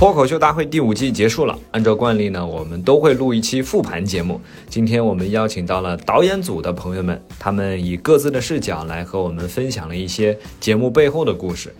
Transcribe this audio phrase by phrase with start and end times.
[0.00, 4.40] 脱口秀大会第五季结束了，按照惯例呢，我们都会录一期复盘节目。
[4.66, 11.70] 今天我们邀请到了导演组的朋友们，他们以各自的视角来和我们分享了一些节目背后的故事。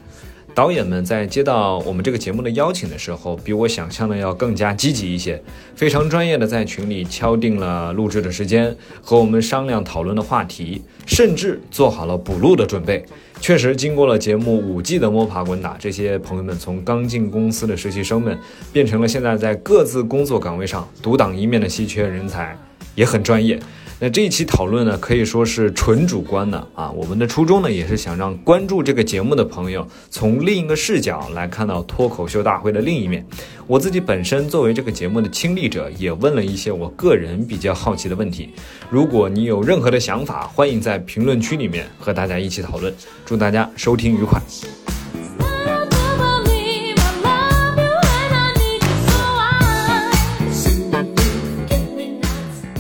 [0.55, 5.41] 导演们在接到我们这个节目的邀请的时候，比我想象的要更加积极一些，
[5.75, 13.05] 非常专业的在群里敲定了录制的时间，和我们商量讨论的话题，甚至做好了补录的准备。
[13.41, 18.39] 确实，经过了节目五季的摸爬滚打，这些朋友们从刚进公司的实习生们，
[18.71, 22.55] 变成了现在在各自工作岗位上独当一面的稀缺人才，
[22.95, 23.59] 也很专业。
[24.03, 26.91] 那这一期讨论呢，可以说是纯主观的啊。
[26.91, 33.27] 我们的初衷呢，也是想让关注这个节目的朋友，从另一个视角来看到脱口秀大会的另一面。
[33.67, 38.49] 我自己本身作为这个节目的亲历者，也问了一些我个人比较好奇的问题。
[38.89, 42.93] 如果你有任何的想法，欢迎在评论区里面和大家一起讨论。
[43.27, 44.41] 祝大家收听愉快。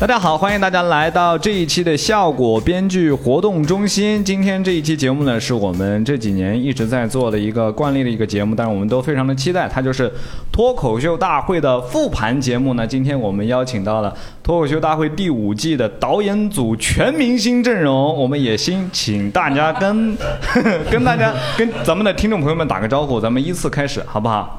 [0.01, 4.25] 大家好，欢迎大家来到这一期的效果编剧活动中心。
[4.25, 10.11] 今天这一期节目呢，是我们这几年一直在做的一个惯例的一个节目，但是我们都非常的期待，它就是
[10.51, 12.87] 脱口秀大会的复盘节目呢。
[12.87, 20.17] 今天我们邀请到了脱口秀大会第五季的导演组全明星阵容，我们也先请大家跟
[20.91, 24.57] 跟大家跟咱们的听众朋友们打个招呼，咱们依次开始，好不好？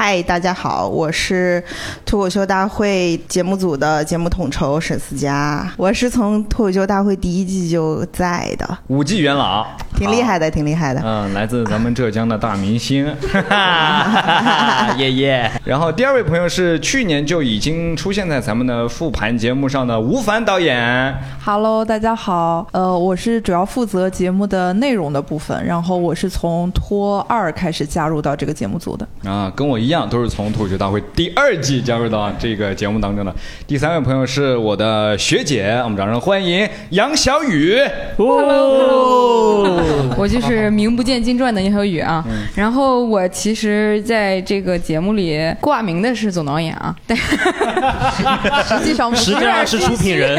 [0.00, 1.60] 嗨，大家好，我是
[2.06, 11.02] 脱口秀大会节目组的节目统筹沈思佳，我是从脱口秀大会第一季就在的，五季元老，挺厉害的，挺厉害的。
[11.04, 15.50] 嗯，来自咱们浙江的大明星，哈哈哈耶耶。
[15.64, 21.12] 然后第二位朋友是去年就已经出现在咱们的复盘节目上的吴凡导演。
[21.44, 29.04] Hello，大家好，呃，我是主要负责节目的内容的部分，然后我是从脱二开始加入到这个节目组的。
[29.28, 33.34] 啊，跟我一样，都是从脱口秀大会第二季加入到这个节目当中的。
[33.66, 37.78] 第三位朋友是我的学姐，我们掌声欢迎杨小雨。
[38.16, 39.80] 哦，
[40.16, 42.24] 我就是名不见经传的杨小雨啊。
[42.28, 50.30] 嗯然后我其实在这个节目里挂名的是总导演啊，但实际上不实际上是出品人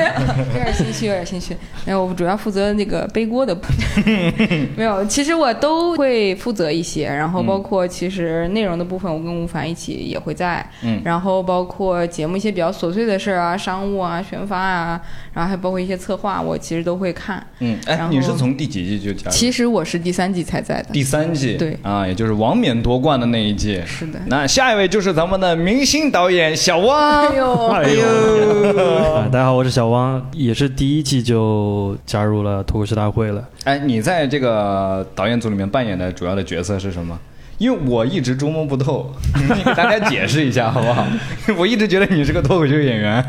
[0.53, 1.55] 有点心虚，有点心虚。
[1.85, 3.57] 然后我主要负责那个背锅的，
[4.75, 15.01] 没有，其实我都会负责一些，然后包括其实内容的部分，我跟吴凡一起也会在，嗯然后包括节目一些比较琐碎的事儿啊，商务啊、宣发啊，
[15.33, 17.45] 然后还包括一些策划，我其实都会看。
[17.59, 19.31] 嗯，哎你是从第几季就加入？
[19.31, 23.81] 其实我是第三季才在的，第三季，对啊，也就是王冕夺冠的那一季。
[23.85, 24.19] 是的。
[24.27, 27.27] 那下一位就是咱们的明星导演小汪。
[27.27, 33.47] 哎呦，哎呦，啊大家好，我是小汪，也是第一季就加入了脱口秀大会了。
[33.63, 37.17] 哎，你在这个导演组里面扮演的主要的角色是什么？
[37.59, 41.05] 因为我一直捉摸不透，你给大家解释一下好不好？
[41.57, 43.23] 我一直觉得你是个脱口秀演员。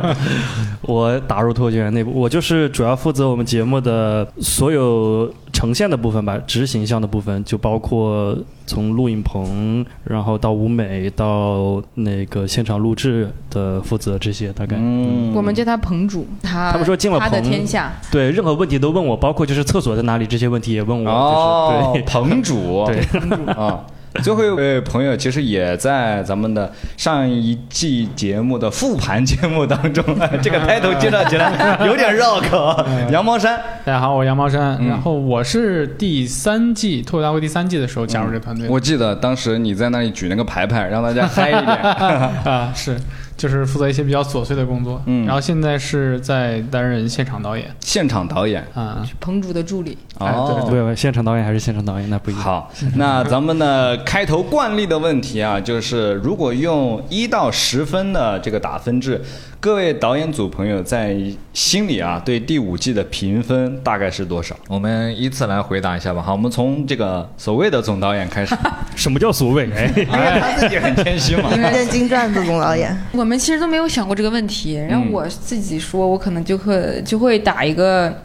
[0.82, 8.36] 我打入脱口秀演员内部，我就是主要负责我们节目的所有呈现的部分吧，执行项的部分，就包括
[8.66, 14.76] 从录影棚，然后到舞美，到那个现场录制的负责这些，大概。
[14.78, 21.10] 嗯我们叫他棚主，他他们说进了他的棚天下，对，任何问题都问我，包括就是厕所在哪里这些问题也问我。
[21.10, 23.00] 哦就是，对， 棚主，对
[23.54, 23.82] 啊。
[24.22, 30.04] 最后一位朋友其实也在咱们的上一季节目的复盘节目当中，
[30.42, 32.84] 这个开头介绍起来有点绕口。
[33.10, 34.88] 羊毛衫，大家好，我是杨毛山，嗯。
[34.88, 41.66] 然后我是第三季脱口大会第三季的时候加入这个团队、我记得当时你在那里举那个牌牌，让大家嗨一点。
[41.66, 42.96] 啊，是
[43.36, 49.98] 就是负责一些比较琐碎的工作，嗯然后现在是在担任现场导演现场导演，啊，彭主的助理。
[50.18, 52.42] 哎对哦，不不，现场导演还是现场导演，那不一样。
[52.42, 59.20] 好， 那咱们的开头惯例的问题啊，就是如果用一到十分的这个打分制，
[59.60, 61.14] 各位导演组朋友在
[61.52, 64.56] 心里啊，对第五季的评分大概是多少？
[64.68, 66.22] 我们依次来回答一下吧。
[66.22, 68.56] 好，我们从这个所谓的总导演开始，
[68.96, 69.70] 什么叫所谓？
[69.72, 71.50] 哎，因为他自己很谦虚嘛。
[71.50, 78.22] 名不见经传的总导演，我们其实都没有想过这个问题，然后嗯我自己说，我可能就会就会打一个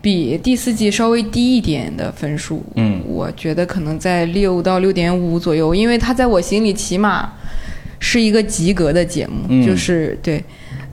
[0.00, 2.64] 比第四季稍微低一点的分数。
[2.76, 7.30] 嗯我觉得可能在六到六点五左右，因为它在我心里起码
[8.00, 10.42] 是一个及格的节目，嗯就是对。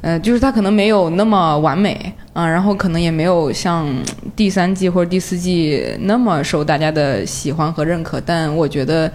[0.02, 3.92] 呃，就是它可能没有那么完美啊、然后可能也没有像
[4.36, 9.12] 第三季或者第四季那么受大家的喜欢和认可，但我觉得，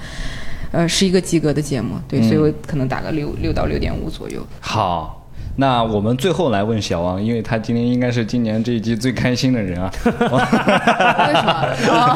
[0.73, 4.41] 呃，是一个及格的节目，对，嗯所以我可能打个六六到六点五左右。
[4.61, 5.21] 好，
[5.57, 9.91] 那我们最后来问小王，因为他今天应该是今年这一季最开心的人啊。
[10.05, 11.67] 为什么？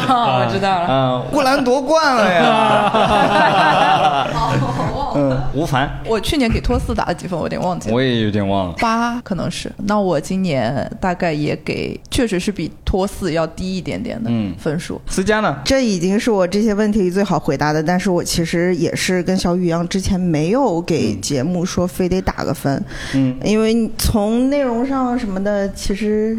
[0.09, 0.87] 哦，我知道了。
[0.89, 4.27] 嗯， 乌兰夺冠了呀！
[5.15, 7.95] 嗯，吴凡，我去年给托四打了几分，我有点忘记了。
[7.95, 8.75] 我也有点忘了。
[8.81, 14.55] 八可能是，那我今年大概也给，确实是比托四要低一点点的嗯。
[14.59, 15.01] 分数。
[15.07, 15.59] 思佳呢？
[15.65, 22.83] 这已经是我这些问题里最好回答的，但是我其实也是跟小雨一样，之前没有给节目说非得打个分，
[23.15, 26.37] 嗯，因为从内容上什么的，其实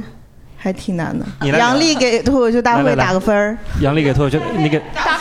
[0.58, 1.26] 还挺难的。
[1.48, 5.12] 杨丽给脱口秀大会打个分儿，杨丽给脱口秀，你给脱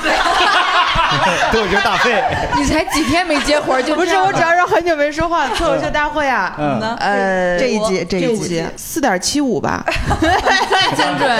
[1.52, 2.22] 口秀大会。
[2.56, 5.48] 你才几天没接活儿就不是，我主要是很久没说话。
[5.48, 9.84] 脱口秀大会啊，嗯呃，这一集这一季季四点七五吧。
[10.96, 11.30] 精准。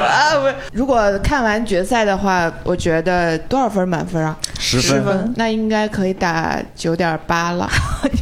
[0.00, 4.36] 啊，不是，如果看完决赛的话，我觉得多少分满分啊？
[4.58, 5.32] 十十分。
[5.36, 7.68] 那应该可以打九点八了。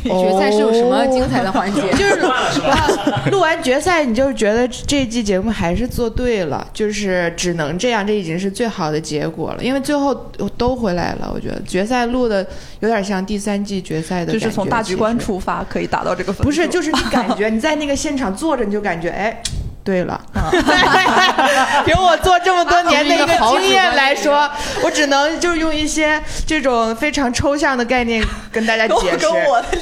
[0.04, 1.82] 决赛是有什么精彩的环节？
[1.92, 9.62] 就是啊录完决赛，你就觉得这季节目还是做对了，就是只能这样，这已经是最好的结果了。
[9.62, 10.14] 因为最后
[10.56, 12.46] 都回来了，我觉得决赛录的
[12.80, 16.44] 有点像第三季决赛的，就是从大局观出发，可以达到这个分数。
[16.44, 19.42] 不是，就是你感觉 你在那个现场坐着，你就感觉哎。
[19.88, 20.20] 对了，
[21.86, 24.46] 凭我做这么多年的一个经验来说，
[24.84, 29.26] 我只能就用一些这种非常抽象的概念跟大家解释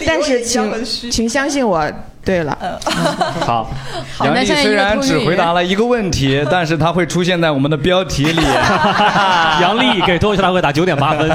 [0.07, 1.85] 但是请请相信我，
[2.25, 2.57] 对了，
[3.45, 3.69] 好，
[4.21, 8.43] 杨丽虽然只回答了一个问题， 但是她会出现在我们的标题里。
[9.61, 11.29] 杨丽给脱口秀大会打九点八分。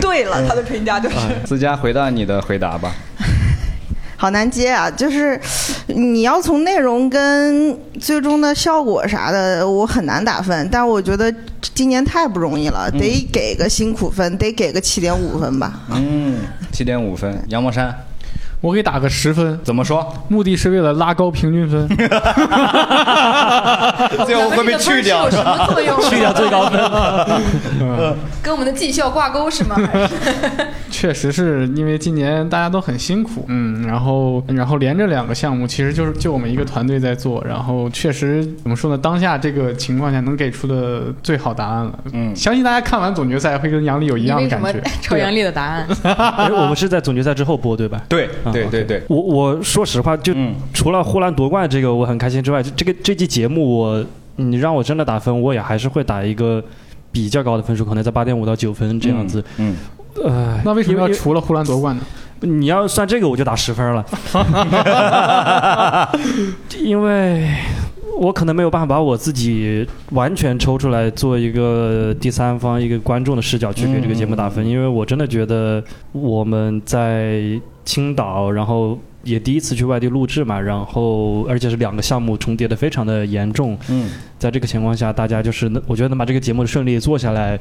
[0.00, 1.16] 对了，他的评价就是。
[1.44, 2.90] 思佳，回答你的回答吧。
[4.20, 4.90] 好难接啊！
[4.90, 5.40] 就是
[5.86, 10.68] 你要从内容跟最终的效果啥的，我很难打分。
[10.72, 11.32] 但我觉得
[11.72, 15.82] 今年太不容易了，得给个辛苦分，得给个七点五分吧。
[15.92, 16.40] 嗯，
[16.72, 17.40] 七点五分。
[17.48, 17.94] 杨默山
[18.60, 20.06] 我给打个十分，怎么说？
[20.28, 21.86] 目的是为了拉高平均分。
[24.26, 26.00] 最后会被去掉有什么作用？
[26.02, 26.80] 去掉最高分。
[28.42, 29.76] 跟我们的绩效挂钩是吗？
[30.90, 38.98] 确实是因为今年大家都很辛苦，嗯，然后然后连着两个项目，其实就是就我们一个团队在做，然后确实怎么说呢？
[38.98, 41.98] 当下这个情况下能给出的最好答案了。
[42.12, 44.82] 嗯相信大家看完总决赛会跟杨丽有一样的感觉。
[45.00, 45.86] 超杨丽的答案？
[46.02, 48.02] 哎，我们是在总决赛之后播对吧？
[48.08, 54.04] 对啊对对对，我我说实话，就嗯除了呼兰夺冠这个我很开心之外，这这个这期节目我
[54.36, 56.62] 你让我真的打分，我也还是会打一个
[57.10, 59.44] 比较高的分数，可能在八点五到九分这样子。
[59.58, 59.76] 嗯。
[60.24, 62.02] 呃，那为什么要除了呼兰夺冠呢？
[62.40, 64.04] 你要算这个，我就打十分了，
[66.80, 67.48] 因为
[68.18, 77.40] 我可能没有办法把我自己完全抽出来做一个第三方、一个观众的视角去给这个节目打分，因为我真的觉得我们在
[77.88, 78.98] 青岛，然后。
[79.24, 84.08] 也第一次去外地录制嘛，然后而且是两个项目重叠的非常的严重，嗯
[84.38, 87.58] 在这个情况下，大家就是能，我觉得能把这个节目顺利做下来，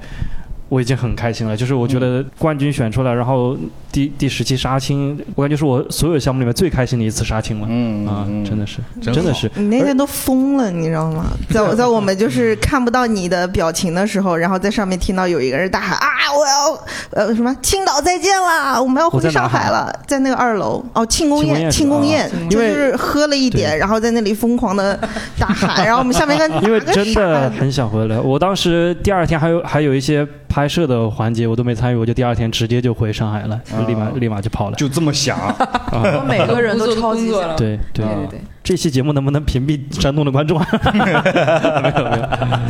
[0.69, 1.55] 我已经很开心了。
[1.55, 3.57] 就是我觉得冠军选出来，然后
[3.91, 7.67] 第第十期杀青，我感觉是我所有项目里面最开心的一次杀青了。
[7.69, 9.49] 嗯啊，嗯真的是，真真的是。
[9.55, 11.25] 你那天都疯了，你知道吗？
[11.49, 16.79] 在我在我们就是看不到你的表情的时候，然后在上面听到有一个人大喊啊，我要
[17.11, 24.99] 呃什么青岛再见啦，我们要回上海了，在那个二楼哦庆功宴庆庆功功宴就是喝了一点，然后在那里疯狂的
[25.39, 34.75] 大喊，然后我们下面跟 因为真的很想回来，我当时第二天还有还有一些拍摄的环节我都没参与，我就第二天直接就回上海了，就立马立马就跑了。
[34.75, 35.37] 就这么想。
[35.93, 37.55] 我每个人都 超级想。
[37.55, 37.77] 对。
[37.93, 40.59] 对对对，这期节目能不能屏蔽山东的观众？
[40.93, 42.27] 没有没有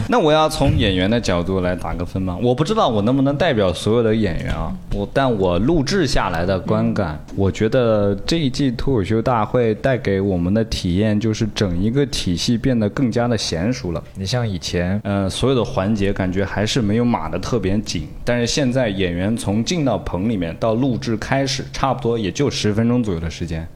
[0.08, 2.38] 那我要从演员的角度来打个分吗？
[2.40, 14.04] 我不知道我能不能代表所有的演员啊，我但我录制下来的观感，我觉得这一季脱口秀大会带给我们的体验就是整一个体系变得更加的娴熟了。
[14.14, 23.68] 你像以前，呃，所有的环节感觉还是没有码的特别紧，但是现在演员从进到棚里面到录制开始，差不多也就十分钟左右的时间。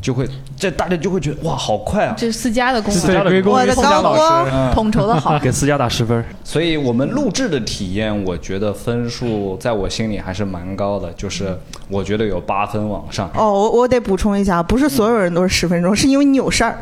[0.00, 2.14] 就会，这大家就会觉得哇，好快啊！
[2.16, 3.24] 这是私家的功对劳。
[3.24, 5.38] 归功于我的宋佳老高光统筹的好。
[5.42, 6.24] 给思佳打十分。
[6.44, 11.56] 所以我们录制的体验，我觉得分数在我心里还是蛮高的，就是
[11.88, 13.30] 我觉得有八分往上。
[13.34, 16.78] 哦，我我得补充一下，不是所有人都是十分钟，是因为你有事儿，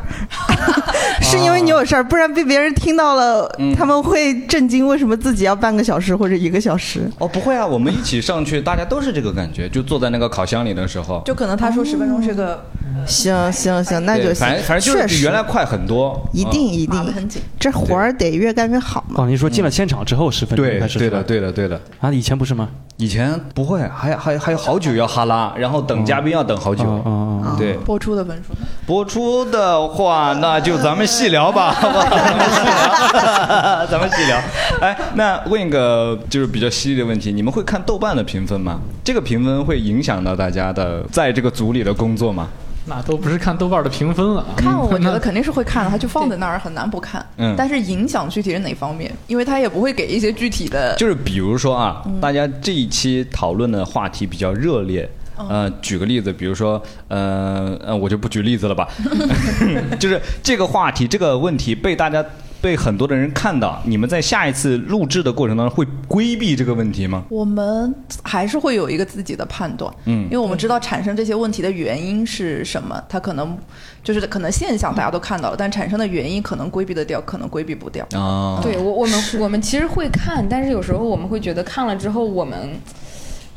[1.31, 7.11] 是因为你有事儿，不然被别人听到了，嗯他们会震惊，为什么自己要半个小时或者一个小时？
[7.19, 12.65] 哦，不会啊，我们一起上去，大家都是这个感觉，就坐在那个烤箱里的时候，就可能他说十分钟是个
[13.07, 14.33] 行行行，那就行。
[14.33, 17.41] 对反正反正就是比原来快很多，一定一定很紧。
[17.59, 19.25] 这活儿得越干越好嘛。
[19.25, 21.81] 哦，你说进了现场之后十分钟对开始对的对的对的。
[22.01, 22.69] 啊，以前不是吗？
[22.97, 26.85] 以前不会，还还还有好久要哈拉，然后等嘉宾要等好久。
[26.85, 28.53] 嗯嗯嗯，对，播出的分数？
[28.87, 32.09] 播出的话，那就咱们细聊吧， 好不好？
[32.09, 34.41] 咱们细聊，咱们细聊。
[34.81, 38.79] 哎，那问一个就是比较犀利的问题，你们会看豆瓣的评分吗？
[39.05, 42.49] 这个评分会影响到大家的在这个组里的工作吗？
[42.87, 44.47] 那都不是看豆瓣的评分了啊。
[44.57, 47.25] 看，我觉得肯定是会看的，它就放在那儿，很难不看。
[47.37, 49.13] 嗯但是影响具体是哪方面？
[49.27, 50.95] 因为它也不会给一些具体的。
[50.97, 55.09] 就是比如说啊，大家这一期讨论的话题比较热烈。
[55.49, 58.89] 呃，举个例子，比如说，呃，呃，我就不举例子了吧
[59.99, 62.25] 就是这个话题、这个问题被大家
[62.61, 67.25] 被很多的人看到，你们在下一次录制的过程当中会规避这个问题吗？
[67.31, 70.25] 我们还是会有一个自己的判断，嗯。
[70.25, 73.57] 因为我们知道产生这些问题的原因是什么，它可能
[74.05, 78.07] 就是可能现象大家都看到了，但产生的原因可能规避得掉，可能规避不掉。
[78.13, 82.71] 啊，对我我们我们其实会看，但是有时候我们会觉得看了之后，我们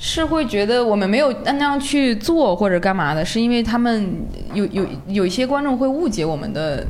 [0.05, 4.05] 是会觉得我们没有那样去做或者干嘛的，是因为他们
[4.53, 6.85] 有有有一些观众会误解我们的，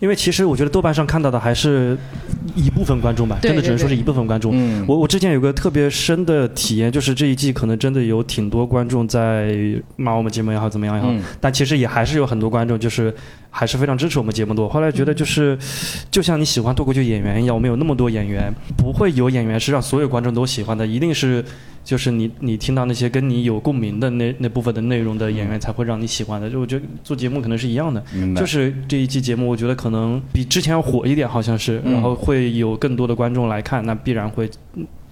[0.00, 1.96] 因为其实我觉得豆瓣上看到的还是
[2.54, 4.52] 一部分观众吧，真的只能说是一部分观众。
[4.54, 9.54] 嗯我我之前有个特别深的体验，就是这一季可能真的有挺多观众在
[9.96, 13.14] 骂我们节目也好，怎么样也好，嗯但其实也还是有很多观众就是
[13.50, 14.62] 还是非常支持我们节目的。
[14.62, 15.58] 我后来觉得就是，
[16.10, 21.44] 就像你喜欢脱口秀演员一样，我们有那么多演员，不会有演员是让所有观众都喜欢的，一定是。
[21.84, 26.50] 就是你，你听到那些跟你有共鸣的那那部分的内容的演员，才会让你喜欢的。
[26.50, 28.04] 就我觉得做节目可能是一样的，
[28.36, 34.48] 就是这一期节目，我觉得可能比之前要火一点，好像是，嗯然后会会有更多的观众来看，那必然会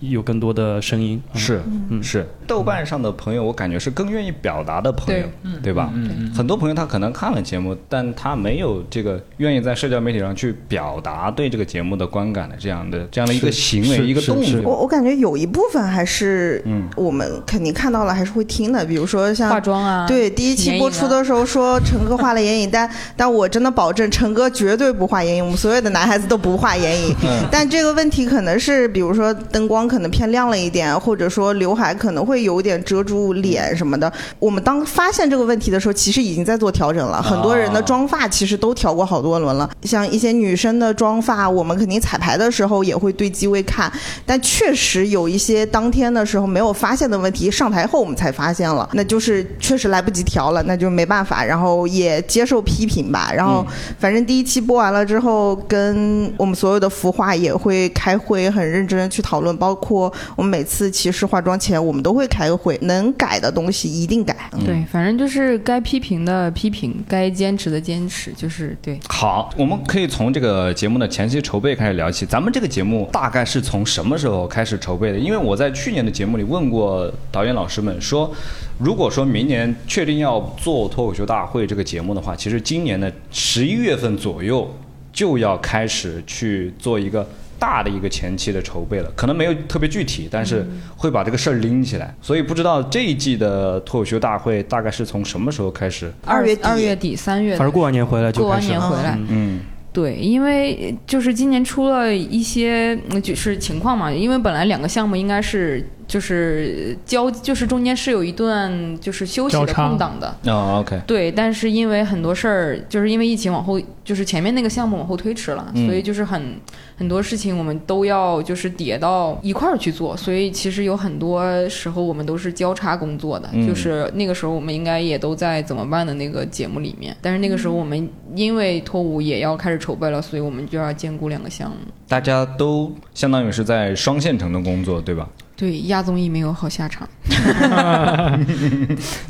[0.01, 1.21] 有更多的声音。
[1.33, 5.25] 嗯是嗯是，豆瓣上的朋友，我感觉是更愿意表达的朋友，
[5.63, 5.91] 对吧？
[5.95, 14.61] 嗯很多朋友他可能看了节目，但他没有这个愿意在社交媒体上去表达对这个节目的观感的这样的这样的一个行为、一个动作。
[14.63, 18.85] 我我感觉有一部分还是嗯我们肯定看到了，还是会听的。
[18.85, 27.15] 比如说像化妆啊对第一期播出的时候说陈哥画了眼影，但但我真的保证陈哥绝对不画眼影，我们所有的男孩子都不画眼影。
[27.23, 34.13] 嗯但这个问题可能是，比如说灯光可能偏亮了一点，或者说刘海可能会有点遮住脸什么的。
[34.39, 37.23] 我们当发现这个问题的时候，其实已经在做调整了。
[37.23, 43.93] 很多人的妆发其实都调过好多轮了，像一些女生的妆发，我们肯定彩排的时候也会对机位看，
[44.25, 53.31] 但确实有一些当天的时候没有发现的问题，上台后我们才发现了，那就是确实来不及调了，那就没办法，然后也接受批评吧。
[53.35, 53.67] 然后
[53.99, 64.51] 反正第一期播完了之后，跟我们所有的服化也会开会，很认真的去讨论，包括我们每次其实化妆前我们都会开个会，能改的东西一定改。
[64.65, 68.99] 对，反正就是该批评的批评，该坚持的坚持，就是对。
[69.09, 72.27] 好，我们可以从这个节目的前期筹备开始聊起。
[72.27, 75.19] 咱们这个节目大概是从什么时候开始筹备的？
[75.19, 78.33] 因为我在去年的节目里问过导演老师们说，
[78.79, 84.75] 如果说明年确定要做脱口秀大会这个节目的话，其实今年的十一月份左右
[85.13, 87.27] 就要开始去做一个。
[87.59, 92.15] 大的一个前期的筹备了，可能没有特别具体，但是会把这个事儿拎起来。
[92.21, 96.13] 所以不知道这一季的脱口秀大会大概是从什么时候开始？
[96.25, 98.79] 二月二月底三月，反正过完年回来就过完开始了。
[98.79, 99.61] 年回来，嗯
[99.93, 110.35] 对，因为就是今年出了一些嗯就是情况嘛，因为本来两个项目应该是就是交，就是中间是有一段就是休息的空档的。
[110.47, 116.57] 哦，OK，对，但是因为很多事儿，就是因为疫情往后，就是前面那个项目往后推迟了，嗯所以就是很
[116.97, 131.77] 很多事情我们都要就是叠到一块儿去做，所以其实有很多时候我们都是交叉工作的，嗯就是那个时候我们应该也都在怎么办的那个节目里面，但是那个时候我们因为脱舞也要开始筹备了，所以我们就要兼顾两个项目。
[132.07, 135.29] 大家都相当于是在双线程的工作，对吧？
[135.57, 137.09] 对，亚综艺没有好下场。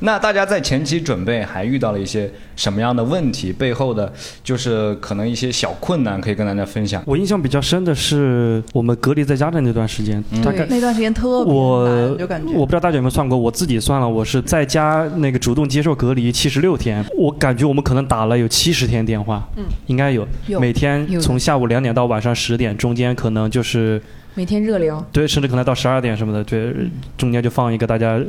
[0.00, 3.52] 那大家在前期准备还遇到了一些什么样的问题？
[3.52, 7.00] 背后的就是可能一些小困难，可以跟大家分享。
[7.06, 24.02] 我印象比较深的是我们隔离在家的那段时间，大概那段时间特别我难，就感觉我不知道大家有没有算过，我自己算了，我是在家那个主动接受隔离七十六天，我感觉我们可能打了有七十天电话，嗯，应该有，有每天有从下午两点到晚上十点，中间可能就是
[24.36, 26.74] 每天热聊，对，甚至可能到十二点什么的，对，
[27.16, 28.20] 中间就放一个大家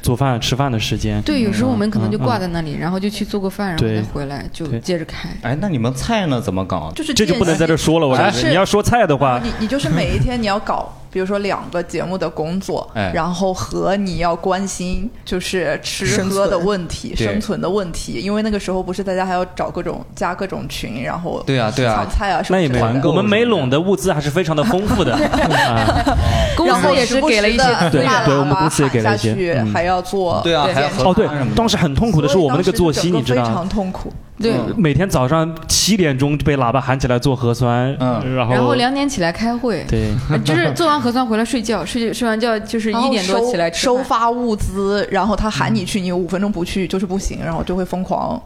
[0.00, 1.20] 做饭吃饭的时间。
[1.20, 5.28] 对，有时候我们可能就挂在那里，然后就去做个饭，然后对再回来就接着开。
[5.42, 6.40] 哎，那你们菜呢？
[6.40, 6.90] 怎么搞？
[6.96, 13.10] 就是这就不能在这说了，我感觉是你要说菜的话，你你就是每一天你要搞比如说两个节目的工作，哎。
[13.14, 17.26] 然后和你要关心就是吃喝的问题、对。
[17.26, 21.96] 生存的问题，因为那个时候不是大家还要找各种加各种群，然后对啊对啊。
[21.96, 23.08] 抢菜啊什么那也没之类的。
[23.08, 25.14] 我们梅陇的物资还是非常的丰富的。
[25.14, 26.16] 啊。
[26.56, 29.72] 公然后司也是给了一些对大喇叭对我们公司也给了一些喊下去嗯。
[29.72, 31.26] 还要做对啊还要哦，对
[31.56, 34.12] 当时很痛苦的是我们那个作息，你知道所以当时整个非常痛苦。
[34.40, 34.54] 对。
[34.76, 38.34] 每天早上七点钟被喇叭喊起来做核酸，嗯。
[38.34, 48.40] 然后然后两点起来开会，对，呃 就是做完核酸回来睡觉，睡睡完觉就是一点多起来吃收发物资，然后他喊你去，你有五分钟不去就是不行，然后就会疯狂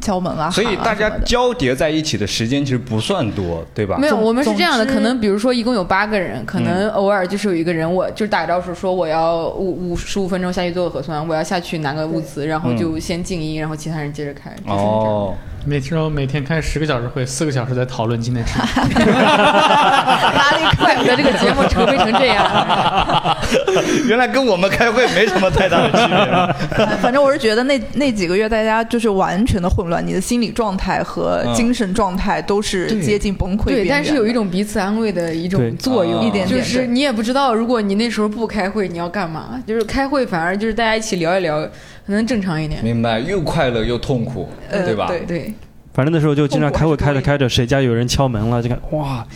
[0.00, 0.50] 敲门啊。
[0.50, 3.96] 所以大家交叠在一起的时间其实不算多，对吧？
[3.98, 14.50] 没有，我们是这样的，可能比如说一共有八个人，可能偶尔就是有一个人，我就是打个招呼说我要五五十五分钟下去做个核酸，我要下去拿个物资，然后就先静音，然后其他人接着开。
[14.50, 15.34] 就是这样哦，
[15.66, 18.86] 每天每天开十个小时会，四个小时在讨论今天吃什么。
[19.04, 23.36] 哪里怪不得这个节目筹备成这样？
[24.06, 26.86] 原来跟我们开会没什么太大的区别。
[27.02, 33.88] 反正我是觉得那那几个月大家就是完全的混乱，你的心理状态和精神状态都是接近崩溃边对。
[33.88, 39.60] 但是有一种彼此安慰的一种作用，哦一点点就是你也不知道，如果你那时候不开会，你要干嘛？
[39.66, 41.68] 就是开会反而就是大家一起聊一聊，
[42.06, 42.82] 可能正常一点。
[42.84, 45.08] 明白，又快乐又痛苦，呃对吧？
[45.08, 45.52] 对对，
[45.92, 49.26] 反正那时候就经常开会开着开着，谁家有人敲门了，就看哇，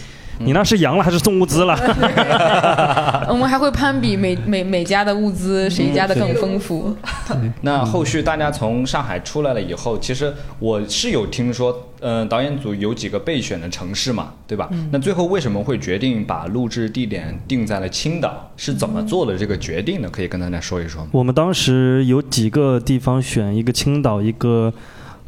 [0.43, 1.77] 你那是阳了还是送物资了？
[3.29, 6.97] 我们还会攀比每每每家的物资，谁家的更丰富。
[7.63, 14.69] 那后续大家从上海出来了以后，其实我是有听说，嗯、导演组有几个备选的城市嘛，对吧？
[14.91, 18.51] 那最后为什么会决定把录制地点定在了青岛？
[18.57, 20.09] 是怎么做的这个决定呢？
[20.11, 21.11] 可以跟大家说一说吗？
[21.13, 24.73] 我们当时有几个地方选，一个青岛，一个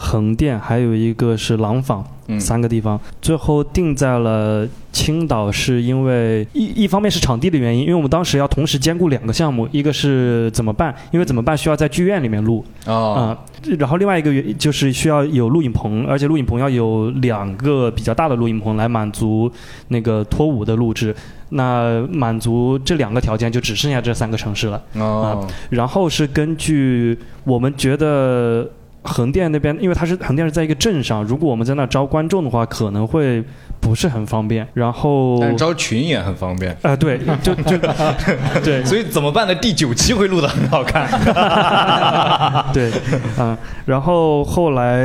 [0.02, 2.40] 横店，还有一个是廊坊，嗯。
[2.40, 12.64] 三个地方，最后定在了青岛，是因为一一方面是场地的原因，因为我们当时要同时兼顾两个项目，一个是怎么办，因为怎么办需要在剧院里面录。
[12.84, 13.38] 啊、哦，
[13.78, 19.50] 然后另外一个原就是需要有录影棚，而且录影棚要有两个比较大的录影棚来满足
[19.88, 21.14] 那个脱舞的录制。
[21.54, 24.82] 那满足这两个条件，就只剩下这三个城市了。
[24.94, 28.66] 哦，然后是根据我们觉得
[29.02, 33.44] 横店那边，因为它是横店是在一个镇上，如果我们在那招观众的话，可能会
[33.82, 34.66] 不是很方便。
[34.72, 36.74] 然后，但是招群也很方便。
[36.82, 37.76] 呃，对，就就
[38.64, 41.08] 对，所以怎么办呢第九期会录的很好看。
[42.72, 42.90] 对，
[43.36, 45.04] 啊、然后后来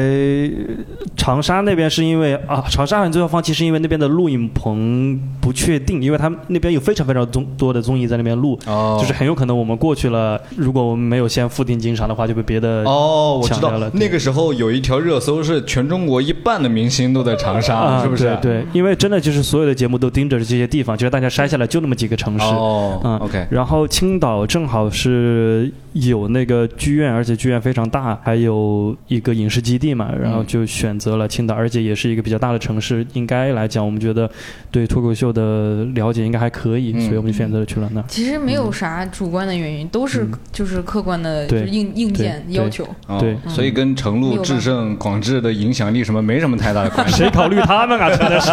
[1.16, 18.38] 长沙那边是因为啊，长沙很最后放弃是因为那边的录影棚不确定，因为他们那边有非常非常综多的综艺在那边录，哦就是很有可能我们过去了，如果我们没有先付定金啥的话，就被别的哦，我知道了，那个时候有一条热搜是全中国一半的明星都在长沙，啊，是不是？
[18.42, 22.46] 对对，因为真的就是所有的节目都盯着这些地方，就是大家筛下来就那么几个城市。
[22.46, 34.30] 哦嗯，OK，然后青岛正好是有那个剧院，而且剧院非常大，还有一个影视基地嘛，然后就选择了青岛，而且也是一个比较大的城市，应该来讲，我们觉得
[34.70, 38.06] 对脱口秀的了解应该还可以，嗯所以我们就选择了去了那儿。
[38.08, 42.84] 其实没有啥主观的原因，都是嗯就是客观的，就对是硬硬件要求。
[43.08, 47.16] 哦对所以跟程璐、智胜、广智的影响力什么没什么太大的关系。
[47.18, 48.10] 谁考虑他们啊？
[48.10, 48.52] 真的是。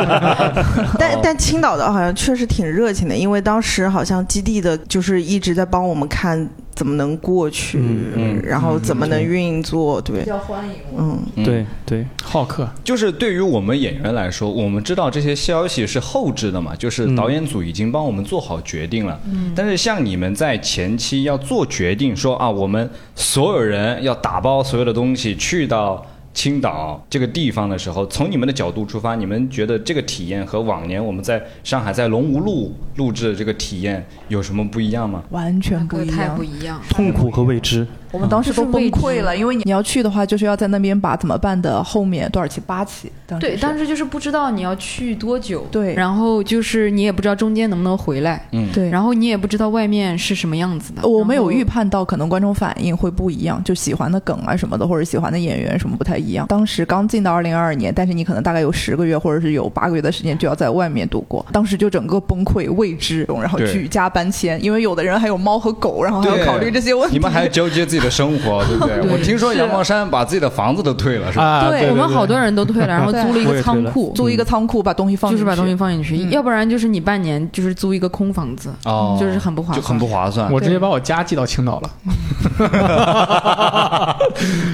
[0.98, 10.74] 但但青岛的好像确实挺热情的，因为当时好像基地的就是一直在帮我们看怎么能过去，嗯嗯然后怎么能运作，对，比较欢迎。
[10.96, 19.20] 嗯，嗯对对，好客，就是对于我们演员来说，我们知道这些消息是后置的嘛，就是嗯导演组已经帮我们做好决定了。
[19.26, 26.04] 嗯，但是像你们在前期要做决定说啊，我们所有人要打包所有的东西去到。
[26.34, 35.22] 青岛这个地方的时候，从你们的角度出发，你们觉得这个体验和往年我们在上海在龙吴路录制的这个体验有什么不一样吗？
[35.30, 36.44] 完全不一样太不。
[36.44, 37.86] 一样，痛苦和未知。
[38.14, 51.02] 我们当时都崩溃了，因为你你要去的话，就是要在那边把怎么办的后面多少期八期，对，是当时就是不知道你要去多久，对然后就是你也不知道中间能不能回来，嗯，对，然后你也不知道外面是什么样子的。
[51.08, 56.46] 我们有预判到可能观众反应会不一样，就喜欢的梗啊什么的，或者喜欢的演员什么不太一样。
[56.46, 67.16] 当时刚进到二零二二年，但是你可能大概有十个月或者是有八个月的时间就要在外面度过，当时就整个崩溃未知，然后对举家搬迁，因为有的人还有猫和狗，然后还要考虑这些问题。
[67.16, 69.00] 你们还要交接自己的生活， 对不对？
[69.00, 69.58] 对我听说是。
[69.58, 71.44] 阳光山把自己的房子都退了，是吧？
[71.44, 80.52] 啊，对对我们好多人都退了，然后租了一个仓库，租一个仓库，把东西放进去，就是把东西放进去，嗯要不然就是你半年就是租一个空房子，哦，就是很不划算，就很不划算。
[80.52, 81.90] 我直接把我家寄到青岛了，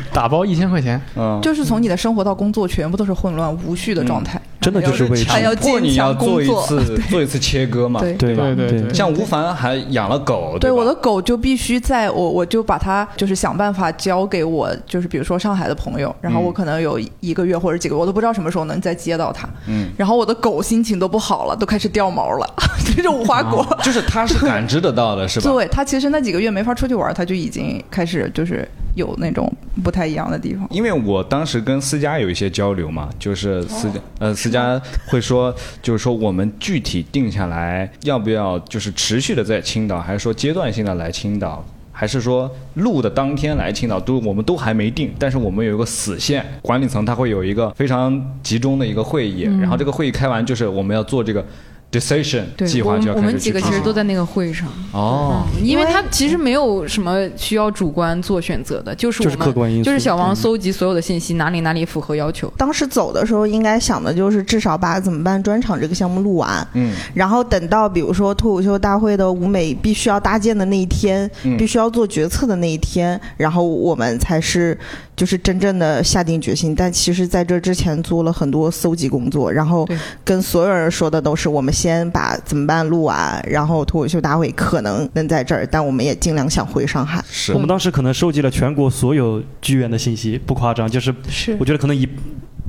[0.13, 1.01] 打包一千块钱。
[1.17, 4.41] 嗯，就是从你的生活到工作全部都是混乱无序的状态。
[4.61, 8.01] 真的就是为还要强迫你要做一次 做一次切割嘛。
[8.01, 19.49] 对对吧对对对像吴凡还养了狗，吧对我的狗就必须在我我就把它就是想办法交给我，就是比如说上海的朋友，然后我可能有一个月或者几个月，我都不知道什么时候能再接到它。
[19.67, 22.55] 嗯，然后我的狗心情都不好了，都开始掉毛了，
[22.95, 23.67] 这种无花果。
[23.83, 25.51] 就是他是感知得到的， 是吧？
[25.51, 30.67] 对它其实那几个月没法出去玩，它就已经开始就是有那种不太一样的地方。
[30.71, 51.45] 因为我当时跟思佳有一些交流嘛，就是思佳呃思佳会说，就是说我们具体定下来要不要就是持续的在青岛，还是说阶段性的来青岛，还是说录的当天来青岛，都我们都还没定，但是我们有一个死线，管理层他会有一个非常集中的一个会议，然后这个会议开完就是我们要做这个
[51.93, 62.53] decision 对，计划就要我们我们几个其实都在那个会上，哦，嗯，因为他其实没有什么需要主观做选择的，就是就是我们客观因素就是小王搜集所有的信息，哪里哪里符合要求。
[62.57, 71.57] 当时走的时候，应该想的就是至少把怎么办专场这个项目录完，嗯，然后等到比如说脱口秀大会的舞美必须要搭建的那一天，嗯。
[71.61, 74.79] 必须要做决策的那一天，然后我们才是
[75.21, 76.75] 就是真正的下定决心。
[76.75, 79.87] 但其实在这之前做了很多搜集工作，然后
[80.25, 87.23] 跟所有人说的都是我们先把怎么办录完，然后脱口秀大会可能能在这儿，但我们也尽量想回上海。
[87.31, 92.09] 是我们当时可能收集了全国所有剧院的信息，不夸张，就是是我觉得可能以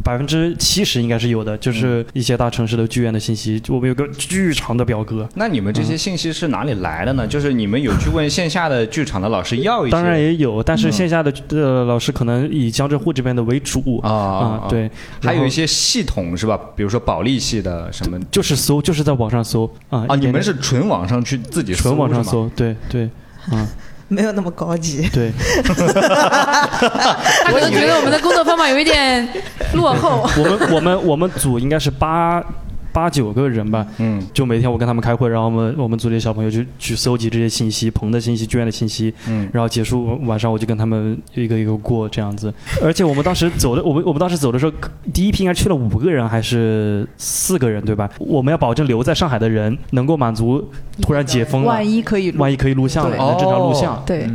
[0.03, 5.27] 百分之七十应该是有的，就是一些大城市的剧院的信息，我们有个巨长的表格。
[5.35, 7.27] 那你们这些信息是哪里来的呢？
[7.27, 9.91] 就是你们有去问线下的剧场的老师要一些？
[9.91, 14.89] 当然也有，但是线下的呃老师可能以江浙沪这边的为主啊啊，对，
[15.21, 16.59] 还有一些系统是吧？
[16.75, 22.23] 比如说保利系的什么就是搜，就是在网上搜啊你们是纯网上去自己纯网上？
[22.23, 23.09] 搜，对对，
[23.49, 23.67] 啊
[24.11, 25.31] 没有那么高级，对，
[27.53, 29.25] 我都觉得我们的工作方法有一点
[29.73, 30.29] 落后。
[30.37, 32.43] 我们我们我们组应该是八
[32.93, 42.53] 八九个人吧，嗯就每天我跟他们开会，然后我们我们组里的小朋友就去搜集这些信息，棚的信息、剧院的信息，嗯然后结束晚上我就跟他们一个一个过这样子。
[42.83, 44.71] 而且我们当时走的，我们我们当时走的时候，
[45.13, 48.09] 第一批应该去了五个人还是四个人，对吧？
[48.19, 50.63] 我们要保证留在上海的人能够满足
[51.01, 54.03] 突然解封了，万一可以万一可以录像了，对能正常录像。
[54.05, 54.29] 对，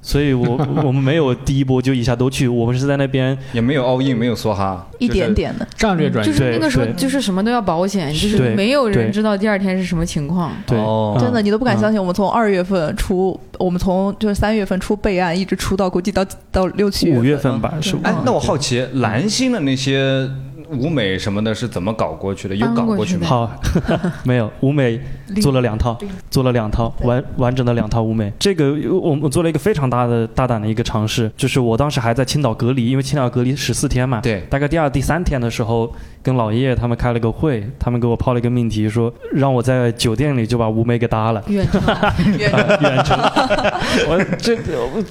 [0.00, 5.66] 所以我 我们没有第一波就一下都去，我们是在那边也没有 all in，没有梭哈，一点点的。
[5.76, 6.28] 战略转移。
[6.28, 10.52] 就是那个时候就是什么都要保险，就是没有人知道第二天是什么情况。
[10.66, 10.78] 对。
[11.20, 17.60] 真的，你都不敢相信，我们从二月份出，我们从就是三月份出备案，一直出到估计到到六七五月份。
[17.60, 20.28] 吧，是哎，吧那我好奇，蓝星的那些
[20.70, 22.54] 舞美什么的是怎么搞过去的？
[22.54, 23.26] 有搞过去吗？
[23.26, 23.50] 好，
[24.22, 25.00] 没有舞美
[25.40, 25.96] 做了两套，
[26.30, 28.32] 做了两套完完整的两套舞美。
[28.38, 34.20] 这个我我做了一个非常大的大胆的一个尝试，就是我当时还在青岛隔离，因为青岛隔离十四天嘛。
[34.20, 41.42] 对大概第二、第三天的时候，跟老叶他们开了个会，他们给我抛了一个命题，说让我在酒店里就把舞美给搭了。
[41.48, 41.80] 远程
[42.38, 43.18] 远程，
[44.08, 44.56] 我这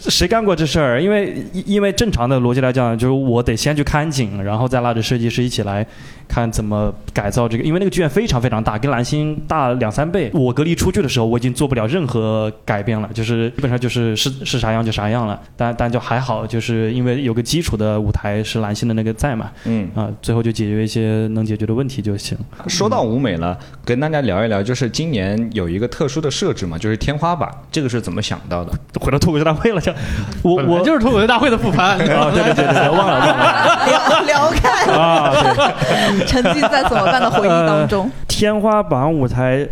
[0.09, 1.01] 谁干过这事儿？
[1.01, 5.85] 因为因为正常的逻辑来讲，就是我得先去看景，然后再拉着设计师一起来
[6.27, 7.63] 看怎么改造这个。
[7.63, 10.29] 因为那个剧院非常非常大，跟蓝星大两三倍。
[10.33, 15.39] 我隔离出去的时候，我已经做不了任何改变了，就是基本上就是是是啥样就啥样了。
[15.55, 22.37] 但但就还好，就是因为有个基础的舞台是蓝星的那个在嘛，嗯，啊，最后就解决一些能解决的问题就行。
[22.67, 28.71] 说到舞美了，跟大家聊一聊，就是今年有一个特殊的设置嘛，就是天花板，这个是怎么想到的？
[28.99, 29.93] 回到脱口秀大会了，就
[30.41, 31.97] 我我就是脱口秀大会的复盘。
[31.99, 33.85] 啊，对对对对对，忘了忘了。
[33.87, 34.87] 聊聊看。
[34.87, 38.09] 啊，对，沉浸在怎么办的回忆当中。
[38.27, 39.67] 天花板舞台。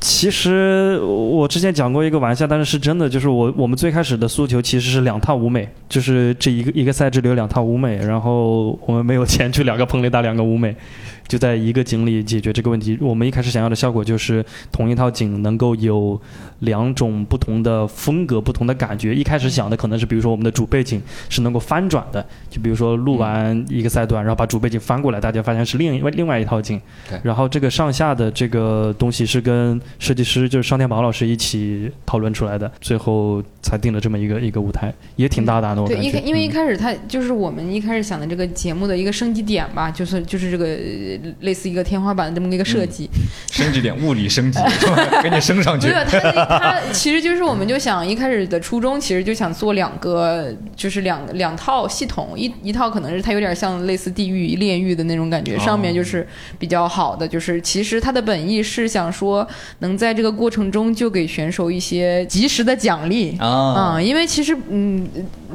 [0.00, 10.74] 其实我之前讲过一个玩笑，但是是真的，就是我我们最开始的诉求其实是两套舞美，就是这一个一个赛制里有两套舞美，然后我们没有钱去两个棚里搭两个舞美，
[11.26, 12.96] 就在一个景里解决这个问题。
[13.00, 16.18] 我们一开始想要的效果就是同一套景能够有
[16.60, 19.14] 两种不同的风格、不同的感觉。
[19.14, 27.18] 一开始想的可能是，比如说我们的主背景是能够翻转的，就比如说录完一个赛段，然后把主背景翻过来，大家发现是另外另外一套景对。
[27.22, 36.20] 然后这个上下的这个东西是跟设计师就是商天宝老师一起讨论出来的，最后才定了这么一个一个舞台，也挺大胆的，我对，感觉。
[36.20, 43.08] 一因为一嗯开始它就是我们一开始想的这个节目的一个升级点吧，就是就是这个呃类似一个天花板的这么一个设计。
[43.50, 44.58] 升级点，物理升级，
[45.22, 45.94] 给你 升上去没。
[45.94, 56.26] 有，它 它其实就是我们就想一开始的初衷，其实就想做两个，就是两两套系统，一一套可能是它有点像类似地狱炼狱的那种感觉，上面就是
[56.58, 59.46] 比较好的，就是其实它的本意是想说
[59.78, 63.36] 能在这个过程中就给选手一些及时的奖励。
[63.38, 65.06] 啊因为其实嗯，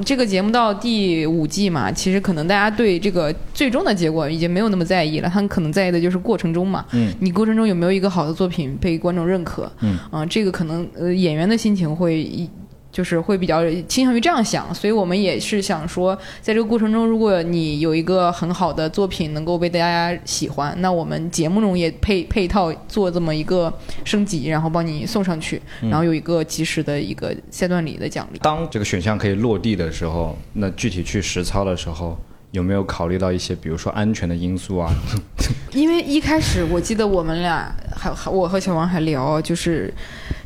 [0.06, 7.14] 这个节目到第五季嘛，其实可能大家对这个最终的结果已经没有那么在意了，他们可能在意的就是过程中嘛，嗯。
[7.20, 9.98] 你过程中有没有一个好的作品被观众认可，嗯。
[10.12, 12.50] 啊、这个可能呃演员的心情会一。
[12.92, 23.74] 就是会比较倾向于这样想，所以我们也是想说，在这个过程中，如果你有一个很好的作品能够被大家喜欢，那我们节目中也配配套做这么一个
[24.06, 28.40] 升级，然后帮你送上去，嗯然后有一个及时的一个赛段里的奖励。
[28.40, 32.18] 当这个选项可以落地的时候，那具体去实操的时候，
[32.56, 34.94] 有没有考虑到一些，比如说安全的因素啊？
[35.74, 39.94] 因为一开始我记得我们俩还还我和小王还聊，就是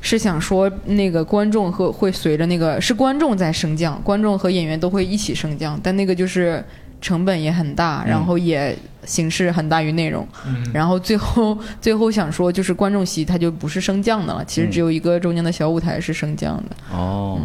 [0.01, 6.63] 是想说那个观众和会随着那个是观众在升降，观众和演员都会一起升降，但那个就是
[6.99, 10.27] 成本也很大，然后也形式很大于内容，
[10.73, 16.75] 然后最后最后想说就是观众席它就不是升降的了，其实只有一个中间的小舞台是升降的。
[16.91, 17.39] 哦，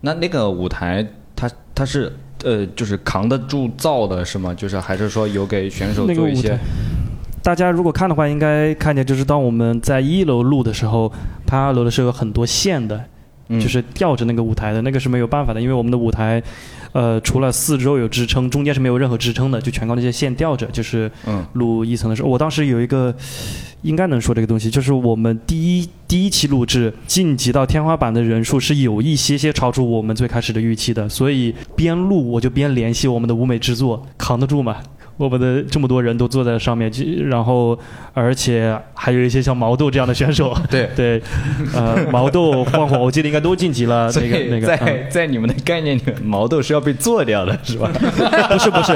[0.00, 2.10] 那那个舞台它它是
[2.44, 4.54] 呃，就是扛得住造的是吗？
[4.54, 6.58] 就是还是说有给选手做一些？
[7.42, 11.10] 大家如果看的话，应该看见就是当我们在一楼录的时候，
[11.46, 13.02] 拍二楼的时候有很多线的，
[13.48, 16.42] 嗯就是吊着那个舞台的，那个是没有办法的，因为我们的舞台，
[16.92, 20.66] 呃，除了四周有支撑，中间是没有任何支撑的，就全靠那些线吊着。
[20.66, 23.14] 就是嗯录一层的时候，我当时有一个
[23.82, 34.76] 应该能说这个东西，就是我们第一第一期录制晋级到天花板的人数是有一些些超出我们最开始的预期的，所以边录我就边联系我们的舞美制作，扛得住吗？
[35.20, 37.78] 我们的这么多人都坐在上面，就然后
[38.14, 41.22] 而且还有一些像毛豆这样的选手， 对 对，
[41.74, 44.66] 呃，毛豆、晃晃，我记得应该都晋级了 所那个以那个。
[44.66, 47.90] 在、嗯在你们的概念里面，毛豆是要被做掉的，是吧？
[48.48, 48.92] 不是不是，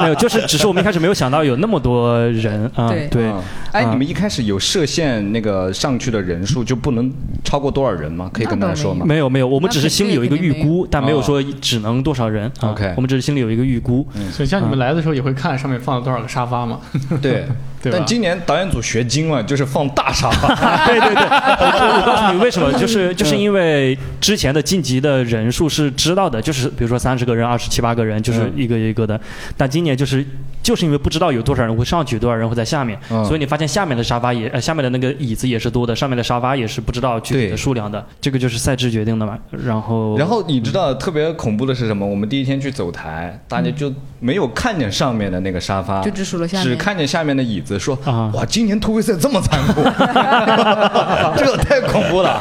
[0.00, 3.30] 没有，就是只是我们一开始没有想到有那么多人啊，对
[3.72, 7.12] 哎，啊你们一开始有设限那个上去的人数就不能
[7.44, 8.28] 超过多少人吗？
[8.32, 9.04] 可以跟大家说吗？
[9.06, 12.50] 没有没有，我们只是心里有一个预估，但没有说只能多少人。
[12.60, 14.06] 啊 OK 我们只是心里有一个预估。
[14.32, 16.80] 所以像你们来的时候也会看上面放了多少个沙发嘛？
[17.22, 17.44] 对，
[17.82, 20.86] 对但今年导演组学精了，就是放大沙发。
[20.86, 29.20] 对 对对，我我告诉你为什么，就是就是因为之前的晋级的人数是知道的，就是比如说三十个人、二十七八个人，就是一个一个的。
[29.56, 30.24] 但今年就是
[30.68, 38.04] 就是因为不知道有多少人会上去，多少人会在下面，嗯所以你发现下面的沙发也呃下面的那个椅子也是多的，上面的沙发也是不知道具体的数量的。
[38.20, 39.38] 这个就是赛制决定的嘛。
[39.50, 42.06] 然后然后你知道特别恐怖的是什么？
[42.06, 49.80] 我们第一天去走台，大家就没有看见上面的那个沙发，就只数了下面只看见下面的椅子，说啊哇，今年突围赛这么残酷，
[51.38, 52.38] 这个太恐怖了。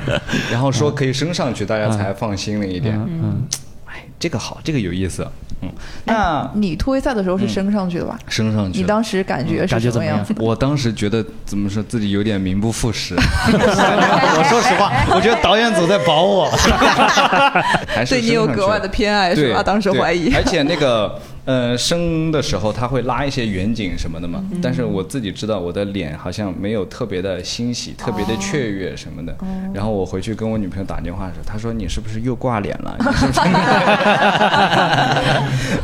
[0.52, 2.94] 然后说可以升上去，大家才放心了一点。
[3.08, 3.69] 嗯，哎，
[4.20, 5.26] 这个好，这个有意思。
[5.62, 5.68] 嗯，
[6.04, 8.18] 那你突围赛的时候是升上去的吧？
[8.28, 10.48] 升上去，你当时感觉是怎么样什么样？
[10.48, 13.14] 我当时觉得怎么说自己有点名不副实。
[13.18, 16.48] 我说实话，我觉得导演组在保我，
[17.88, 19.62] 还是对你有格外的偏爱是对吧？
[19.62, 20.32] 当时怀疑。
[20.34, 29.34] 而且那个呃升的时候他会拉一些远景什么的嘛，但是我自己知道我的脸好像没有特别的欣喜、特别的雀跃什么的。
[29.72, 32.96] 然后我回去跟我女朋友打电话的时候，她说你是不是又挂脸了？
[33.00, 33.40] 你是不是？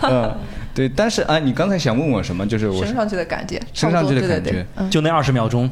[0.02, 0.34] 嗯，
[0.74, 0.88] 对。
[0.88, 2.46] 但是啊，你刚才想问我什么？
[2.46, 5.68] 就是我升上去的感觉，升上去的感觉就那二十秒钟，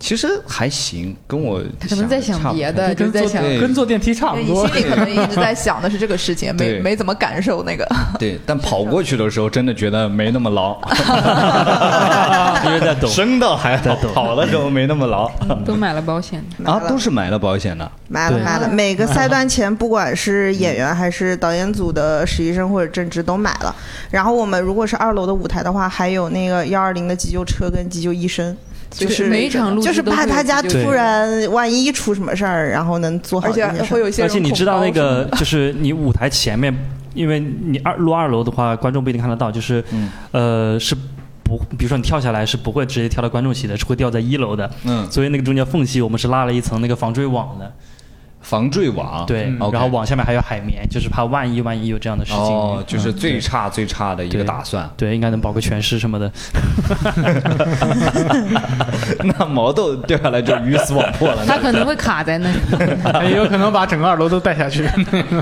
[0.00, 4.72] 其实还行，跟我他可能在想别的，就跟坐在想跟坐电梯差不多你。
[4.72, 7.84] 心里可能 一直在想的是这个事情，没没怎么感受那个。
[8.18, 10.78] 对，但 跑过去的时候真的觉得没那么牢，
[12.64, 13.08] 因为在抖。
[13.08, 15.28] 升到还在抖，跑的时候没那么牢
[15.64, 16.42] 都买了保险。
[16.64, 17.90] 啊，都是买了保险的。
[18.08, 23.74] 买了买了，每个赛段前，不管是演员还是导演组的实习生或者正职都买了。
[24.10, 28.56] 然后我们如果是二楼的舞台的话，还有那个幺二零的急救车跟急救医生，
[28.90, 33.66] 就是每一场录就是怕他家突然万一出什么事儿，然后能做好而且。
[33.84, 36.74] 会有一些而且你知道那个， 就是你舞台前面，
[37.14, 40.94] 因为你二录二楼的话，观众不一定看得到，就是，嗯呃，是
[41.42, 44.70] 不，比如说你跳下来是不会直接跳到观众席的，是会掉在一楼的。
[44.84, 47.72] 嗯，所以那个中间缝隙，我们是拉了一层那个防坠网的，
[48.48, 49.26] 防坠网。
[49.26, 52.40] 对，嗯然后网下面还有海绵，就是怕万一万一有这样的事情。
[52.40, 54.88] 哦，就是嗯最差最差的一个打算。
[54.96, 56.32] 对，应该能保个全尸什么的。
[59.24, 61.44] 那毛豆掉下来就鱼死网破了。
[61.46, 62.58] 他可能会卡在那里。
[63.30, 64.86] 也有可能把整个二楼都带下去。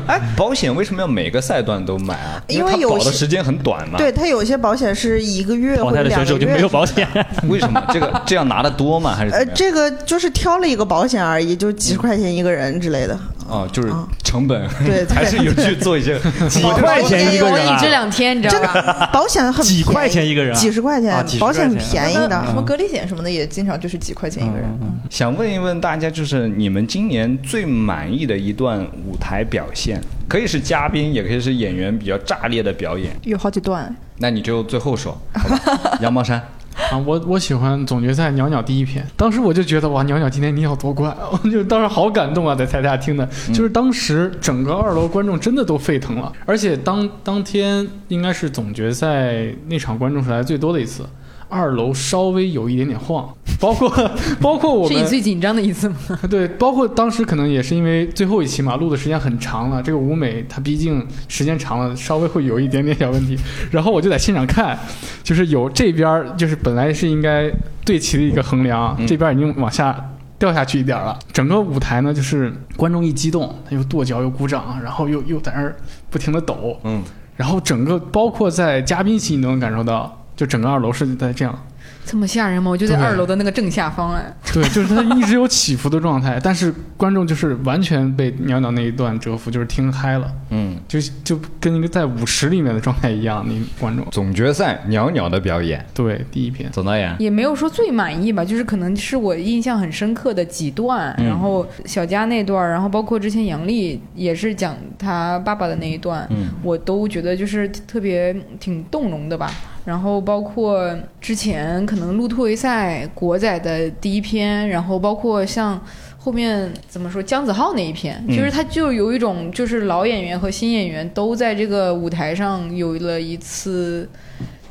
[0.07, 2.43] 哎，保险为什么要每个赛段都买啊？
[2.49, 3.99] 因为有保的时间很短嘛。
[3.99, 6.69] 对，他有些保险是一个月淘或者两个汰的选手就没有月。
[6.69, 7.07] 保险。
[7.49, 9.15] 为什么这个这样拿的多吗？
[9.17, 9.33] 还是？
[9.33, 13.19] 呃这个就是挑了一个保险而已，就几十块钱一个人之类类的。
[13.49, 16.19] 哦，就是啊成本对对还是有去做一些
[16.51, 18.73] 几块钱一个人啊我你这，两天你知道真吧？
[18.75, 22.45] 的保险很几块钱一个人啊几十块钱啊几，十保险很便宜的。
[22.45, 24.67] 什么隔离险什么的也经常就是几块钱一个人。
[25.09, 33.13] 想问一问大家，就是你们今年最满意的一段舞台表现，可以是嘉宾，也可以是演员比较炸裂的表演。
[33.23, 35.99] 有好几段，那你就最后说，好吧？
[36.03, 36.43] 羊毛衫，
[36.91, 51.05] 啊，我我喜欢总决赛袅袅第一篇，当时我就觉得哇，袅袅今天你要夺冠，我 就当时好感动啊，在台下听的，就是当时整个二楼观众真的都沸腾了，而且当当天应该是总决赛那场观众是来最多的一次。
[51.49, 53.29] 二楼稍微有一点点晃，
[53.61, 53.89] 包括
[54.41, 55.97] 包括我 是你最紧张的一次吗？
[56.29, 63.39] 对，包括当时可能也是因为最后一期嘛，录的时间很长了，这个舞美它毕竟时间长了，稍微会有一点点小问题。
[63.71, 64.79] 然后我就在现场看，
[65.23, 67.51] 就是有这边就是本来是应该
[67.85, 70.13] 对齐的一个横梁，嗯这边已经往下。
[70.39, 75.75] 掉下去一点了，整个舞台呢，就是观众一激动，他又跺脚又鼓掌，然后又又在那儿
[76.11, 77.03] 不停的抖，嗯，
[77.37, 81.67] 然后整个包括在嘉宾席你都能感受到，就整个二楼是在这样，
[82.05, 82.71] 这么吓人吗？
[82.71, 84.23] 我就在二楼的那个正下方哎。
[84.53, 93.45] 对，就是它一直有起伏的状态，但是观众就是完全被袅袅那一段折服，就是听嗨了，嗯，就就跟一个在舞池里面的状态一样。
[93.47, 94.07] 你观众。
[94.11, 101.27] 总决赛袅袅的表演，对第一篇，总导演，也没有说最满意吧，就是可能是我印象很深刻的几段，嗯。
[101.27, 106.51] 然后小佳那段，然后包括之前杨丽也是讲他爸爸的那一段，嗯。
[106.63, 109.51] 我都觉得就是特别挺动容的吧。
[109.87, 115.83] 然后包括之前可能路突围赛国仔的第一篇，然后包括像
[116.19, 124.07] 后面怎么说姜子浩那一篇，嗯就是他就有一种就是老演员和新演员都在这个舞台上有了一次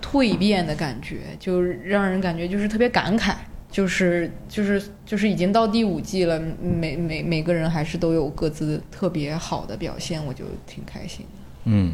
[0.03, 3.33] 蜕变的感觉，就让人感觉就是特别感慨。
[3.71, 11.41] 就是就是就是已经到第五季了，每每每个人还是都有各自特别好的表现，我就挺开心的。
[11.65, 11.91] 嗯，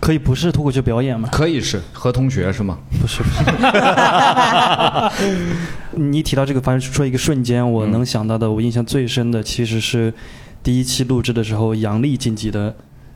[0.00, 1.28] 可以不是脱口秀表演吗？
[1.32, 2.78] 可以是和同学是吗？
[3.00, 3.44] 不是不是。
[5.98, 10.12] 你一提到这个，反正说一个瞬间，我能想到的，我印象最深的其实是
[10.62, 12.74] 第一期录制的时候，杨笠晋级的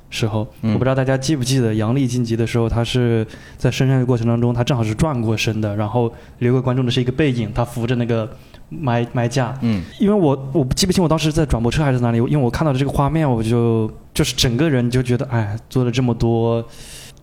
[0.09, 0.47] 时候。
[0.63, 3.27] 嗯我不知道大家记不记得，杨笠晋级的时候，他是
[3.59, 8.31] 在升上的过程当中，他正好是转过身的，然后留给观众的是一个背影，他扶着那个
[8.71, 9.55] 麦麦架。
[9.61, 16.65] 嗯因为我我记不清我当时在转播车还是哪里，因为我看到的这个画面，我就就是整个人就觉得，哎，做了这么多，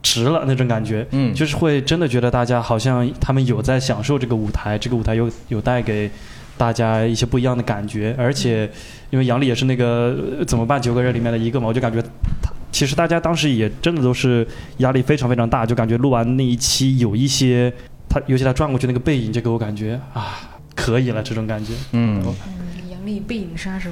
[0.01, 1.07] 值了那种感觉。
[1.11, 6.09] 嗯，就是会真的觉得大家好像他们有在享受这个舞台，这个舞台有有带给
[6.57, 8.69] 大家一些不一样的感觉，而且
[9.09, 12.01] 因为杨笠也是那个呃怎么办九个人里面的一个嘛，我就感觉
[12.41, 14.45] 他其实大家当时也真的都是
[14.77, 17.71] 压力非常非常大，就感觉录完那一期有一些
[18.09, 20.37] 他尤其他转过去那个背影，就给我感觉啊
[20.77, 21.73] 可以了这种感觉。
[21.91, 22.23] 嗯，
[22.91, 23.89] 杨笠背影杀手，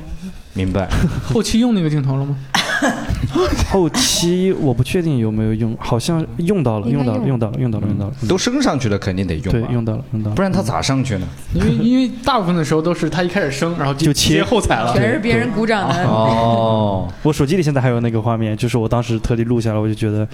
[0.53, 0.87] 明白。
[1.25, 2.37] 后期用那个镜头了吗？
[3.71, 7.27] 后期我不确定有没有用，好像用到了，用到了，用。
[7.29, 11.27] 用到了，用到了，用到了，都升上去了，肯定得用对，用到了，用到了，不然他咋上去呢？
[11.53, 14.43] 因为因为大部分的时候都是他一开始升，然后就切。
[14.43, 16.03] 后踩了，全是别人鼓掌的。
[16.05, 20.27] 哦， 我手机里现在还有那个画面，就是我当时特地录下来，我就觉得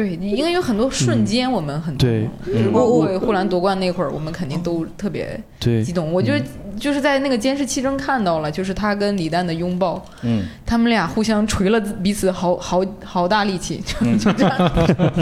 [0.00, 2.26] 对，你应该有很多瞬间，我们很对。
[2.46, 6.10] 就是包括护栏夺冠那会儿，我们肯定都特别激动。
[6.10, 6.32] 我就
[6.78, 14.72] 就是在那个监视器中看到了，就是他跟李诞的拥抱，嗯，他们俩互相捶了彼此好好好大力气，就就这样，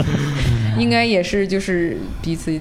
[0.79, 2.57] 应该也是就是彼此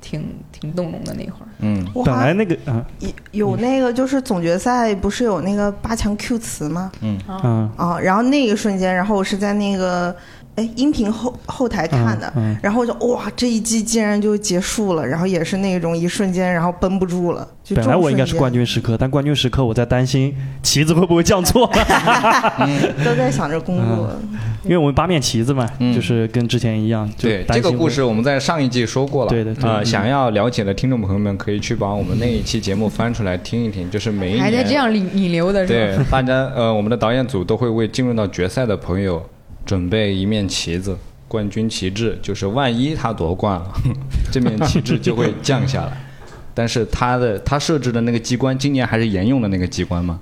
[0.00, 1.46] 挺挺动容的那会儿。
[1.60, 2.84] 嗯，我本来还那个啊。
[3.32, 6.90] 有那个就是总决赛不是有那个八强 Q 词吗？
[7.02, 7.16] 嗯。
[7.76, 10.14] 啊，然后那个瞬间，然后我是在那个
[10.60, 17.46] 哎音频后后台看的，嗯嗯然后就哇这一季竟然就结束了，然后也是那种一瞬间，然后绷不住了。
[17.64, 21.70] 就本来我应该是冠军时刻，但冠军时刻我在担心旗子会不会降错，
[22.66, 24.10] 军， 都在想着工作。
[24.64, 27.08] 因为我们八面旗子嘛，嗯就是跟之前一样。
[27.18, 29.30] 对，这个故事我们在上一季说过了。
[29.30, 36.04] 对的对啊，嗯想要了解的听众朋友们可以去把我们那一期节目翻出来听一听，就是每一年还在这样引引流的是对吧？
[36.10, 39.22] 大家呃，我们的导演组都会为进入到决赛的朋友
[39.64, 40.96] 准备一面旗子，
[41.28, 43.72] 冠军旗帜，就是万一他夺冠了，
[44.32, 46.06] 这面旗帜就会降下来。
[46.52, 50.18] 但是他的他设置的那个机关，今年还是沿用的那个机关吗？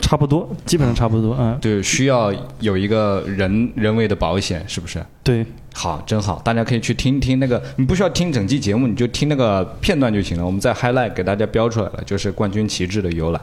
[0.00, 1.34] 差不多，基本上差不多。
[1.40, 5.04] 嗯，对，需要有一个人人为的保险，是不是？
[5.24, 10.44] 对，好，真好，大家可以去听听那个，你不需要听整期节目，你就听那个片段就行了。
[10.44, 13.40] 我们在 highlight 给大家标出来了，就是冠军旗帜的由来。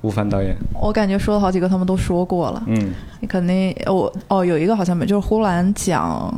[0.00, 2.62] 吴凡导演，我感觉说了好几个，他们都说过了。
[2.66, 6.32] 嗯你肯定我哦，有一个好像没，就是呼兰讲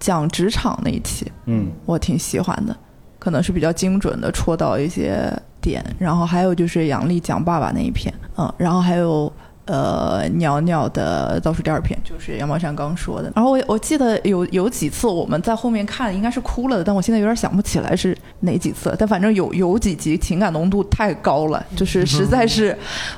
[0.00, 2.74] 讲职场那一期，嗯我挺喜欢的，
[3.18, 5.84] 可能是比较精准的戳到一些点。
[5.98, 9.30] 然后还有就是杨丽讲爸爸那一篇，嗯，然后还有
[9.68, 13.30] 呃袅袅的倒数第二篇，就是杨宝山刚说的。
[13.36, 18.94] 然后我我记得有有几次我们在后面看，应该是哭了的，但我现在有点想不起来是哪几次。
[18.98, 22.76] 但反正有有几集情感浓度太高了，就是实在是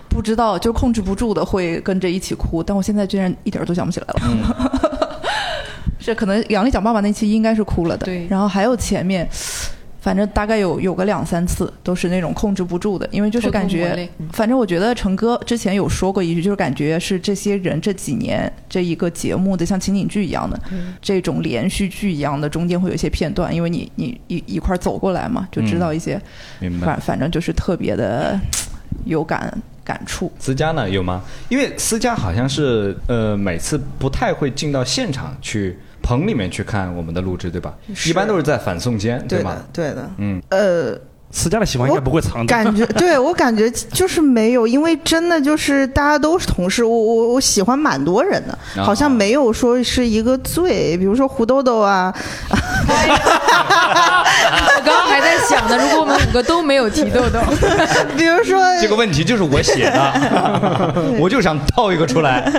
[0.09, 2.63] 不知道，就控制不住的会跟着一起哭。
[2.63, 4.21] 但我现在居然一点儿都想不起来了。
[5.99, 9.29] 是可能杨丽讲爸爸那期应该是哭了的，对然后还有前面。
[10.01, 20.59] 反正大概有有个两三次都是那种控制不住的，因为就是感觉，反正我觉得成哥之前有说过一句，就是感觉是这些人这几年这一个节目的像情景剧一样的、
[21.03, 26.21] 这种连续剧一样的，中间会有一些片段，因为你你一一块儿走过来嘛，就知道一些，
[26.61, 26.87] 明白。
[26.87, 28.41] 反反正就是特别的
[29.05, 29.53] 有感
[29.85, 30.33] 感触。
[30.39, 31.23] 思佳呢有吗？
[31.51, 37.75] 因为思佳好像是呃每次不太会进到现场去棚里面去看我们的录制，对吧？
[38.07, 40.99] 一般都是在反送间，对吗？，对的，嗯，呃，
[41.33, 42.47] 私家的喜欢应该不会藏着。
[42.47, 48.85] 感觉 对我感觉就是没有，因为真的就是大家都是同事，我我我喜欢蛮多人的，啊。
[48.85, 52.13] 好像没有说是一个最，比如说胡豆豆啊，
[52.51, 52.57] 我
[54.85, 57.39] 刚刚还在想呢，如果我们五个都没有提豆豆，
[58.17, 62.51] 比如说这个问题就是我写的，我就想套一个出来。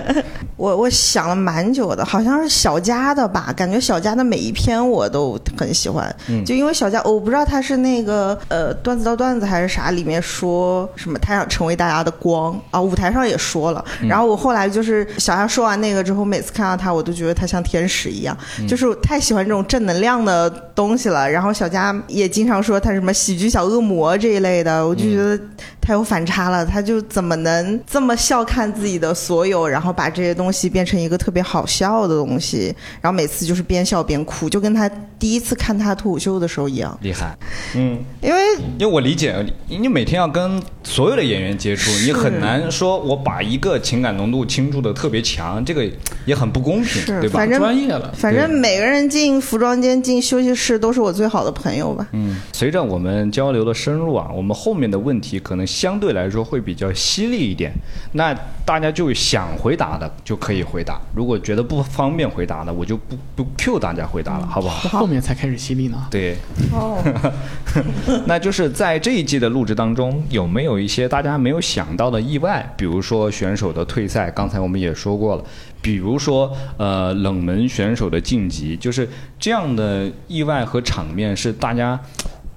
[0.58, 6.46] 我我想了蛮久的，好像是小佳的吧，感觉小佳的每一篇我都很喜欢，嗯。
[6.46, 18.38] 就因为小佳，我不知道他是那个呃段子到段子还是啥，里面说什么他想成为大家的光啊，舞台上也说了，然后我后来就是小佳说完那个之后，每次看到他，我都觉得他像天使一样，
[18.68, 21.30] 就是我太喜欢这种正能量的东西了。
[21.30, 25.40] 然后小佳也经常说他什么喜剧小恶魔这一类的，我就觉得
[25.80, 26.66] 他有反差了。
[26.66, 34.90] 他就怎么能这么笑看自己的所有，然后把这些东西变成一个特别好笑的东西，然后每次就是边笑边哭，就跟他
[35.20, 36.98] 第一次看他脱口秀的时候一样。
[37.02, 37.38] 厉害，
[37.76, 38.42] 嗯，因为
[38.80, 39.36] 因为我理解，
[39.68, 45.88] 你每天要跟所有的演员接触，你很难说我把一个情感浓度倾注的特别强，这个
[46.26, 47.50] 也很不公平，对吧反？
[47.50, 48.12] 正专业了。
[48.16, 52.08] 反正每个人进服装间、进休息室都是我最好的朋友吧。
[52.14, 57.72] 嗯，随着我们交流的深入啊，我们后面的问题可能相对来说会比较犀利一点。
[58.14, 58.36] 那
[58.66, 65.00] 大家就想回答的就可以回答，如果觉得不方便回答的，我就不不 Q 大家回答了，好不好？
[65.00, 65.98] 后面才开始犀利呢。
[66.10, 66.36] 对，
[66.72, 67.02] 哦，
[68.26, 72.74] 那就是在这一季的录制当中，有没有一些大家没有想到的意外？
[72.76, 75.44] 比如说选手的退赛，刚才我们也说过了；
[75.82, 79.08] 比如说呃冷门选手的晋级，就是
[79.40, 82.00] 这样的意外和场面是大家，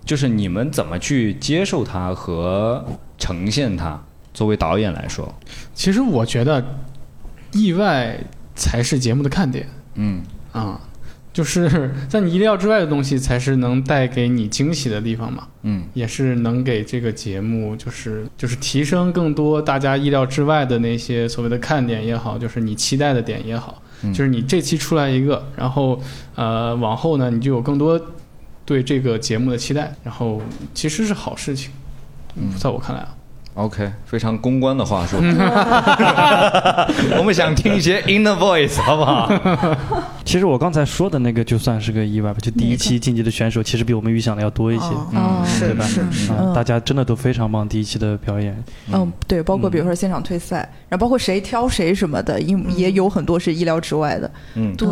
[0.05, 2.85] 就是你们怎么去接受它和
[3.18, 4.03] 呈现它？
[4.32, 5.32] 作为导演来说，
[5.74, 6.64] 其实我觉得，
[7.53, 8.18] 意外
[8.57, 9.64] 才是节目的看点
[9.95, 10.20] 嗯
[10.51, 10.80] 啊、
[11.35, 15.49] 就是 在你意料之外的东西，才是能带给你惊喜的地方嘛。
[15.62, 15.85] 嗯。
[15.93, 24.14] 也是能给这个节目，就是就是提升更多大家意料之外的那些所谓的看点也好，就是你期待的点也好，嗯。
[24.14, 26.01] 就是你这期出来一个，然后
[26.37, 28.01] 呃往后呢，你就有更多
[28.64, 30.41] 对这个节目的期待，然后
[30.72, 31.70] 其实是好事情，
[32.37, 32.49] 嗯。
[32.57, 33.14] 在我看来啊，
[33.55, 35.16] ，OK，非常公关的话术。
[37.18, 39.30] 我们想听一些 inner voice，好不好？
[40.24, 44.84] 其实我刚才说的那个就算是个意外吧，就第一期晋级的选手其实比我们预想的要多一些。
[44.86, 46.02] 哦嗯是对吧是
[46.55, 48.57] 大家真的都非常棒，第一期的表演。
[48.92, 54.30] 嗯，对，包括比如说现场退赛，然后包括谁挑谁什么的，因也有很多是意料之外的。
[54.55, 54.88] 嗯，对，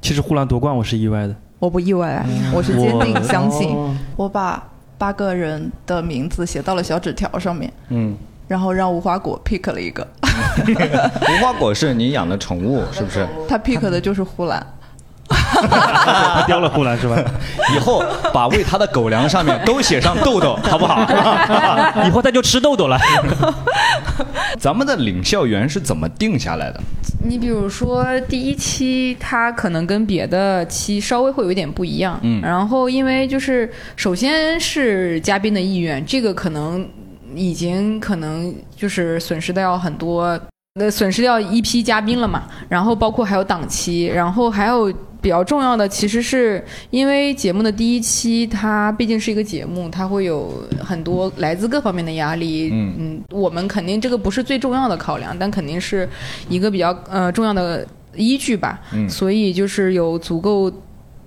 [0.00, 3.70] 其实呼兰夺冠我是意外的，我不意外，我是坚定相信。
[3.70, 4.62] 哦我把
[5.02, 8.14] 八个人的名字写到了小纸条上面，嗯，
[8.46, 13.26] 然后让无花果 pick 了一个， 无花果是你养的宠物，是不是？
[13.48, 14.64] 他 pick 的就是呼兰。
[15.32, 17.16] 他叼了护栏是吧？
[17.74, 21.00] 以后把喂他的狗粮上面都写上豆豆， 好不好？
[22.06, 22.98] 以后他就吃豆豆了。
[24.58, 26.80] 咱们的领校员是怎么定下来的？
[27.24, 36.86] 你比如说第一期，它可能跟别的期稍微会有一点不一样，嗯然后因为就是首先是嘉宾的意愿，这个可能
[37.34, 40.38] 已经可能就是损失掉很多，
[40.74, 44.92] 呃，损失掉一批嘉宾了嘛，然后包括还有档期，然后还有。
[45.22, 52.70] 比较重要的其实是因为节目的第一期，它毕竟是一个节目，它会有很多来自各方面的压力。
[52.72, 56.08] 嗯我们肯定这个不是最重要的考量，但肯定是
[56.48, 58.80] 一个比较呃重要的依据吧。
[58.92, 60.70] 嗯所以就是有足够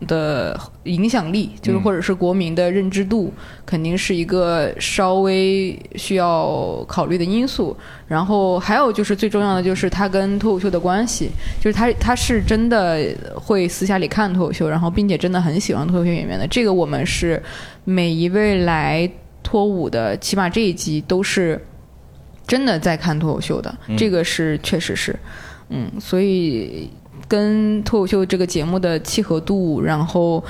[0.05, 3.33] 的影响力，就是嗯或者是国民的认知度，
[3.65, 7.75] 肯定是一个稍微需要考虑的因素。
[8.07, 11.29] 然后还有就是最重要的就是他跟脱口秀的关系，
[11.59, 16.47] 就是他他是真的会私下里看脱口秀，然后并且真的很喜欢脱口秀演员的。
[16.47, 17.41] 这个我们是
[17.83, 19.09] 每一位来
[19.43, 21.59] 脱舞的，起码这一集都是。
[22.47, 25.15] 真的在看脱口秀的，这个是确实是，
[25.69, 26.87] 嗯，所以
[27.27, 30.43] 跟脱口秀这个节目的契合度，然后。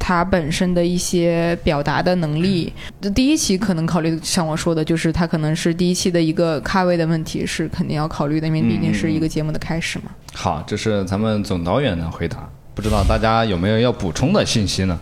[0.00, 10.04] 他本身的一些表达的能力，这第一期可能考虑像我说的，就是他可能是第一期的一个咖位的问题，是肯定要考虑的，因为毕竟是一个节目的开始嘛。
[10.32, 14.98] 好，这是咱们总导演的回答，不知道大家有没有要补充的信息呢？